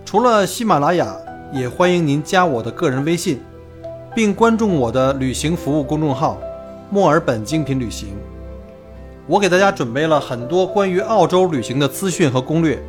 [0.03, 1.15] 除了喜马拉雅，
[1.53, 3.39] 也欢迎您加我的个人微信，
[4.17, 6.39] 并关注我的旅行服务公众号
[6.89, 8.09] “墨尔本精品旅行”。
[9.29, 12.81] 我给大家准备了很多关于澳洲旅行的资讯和攻略，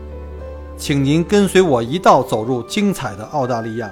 [0.78, 3.90] 请您跟随我一道走入精彩的澳大利亚。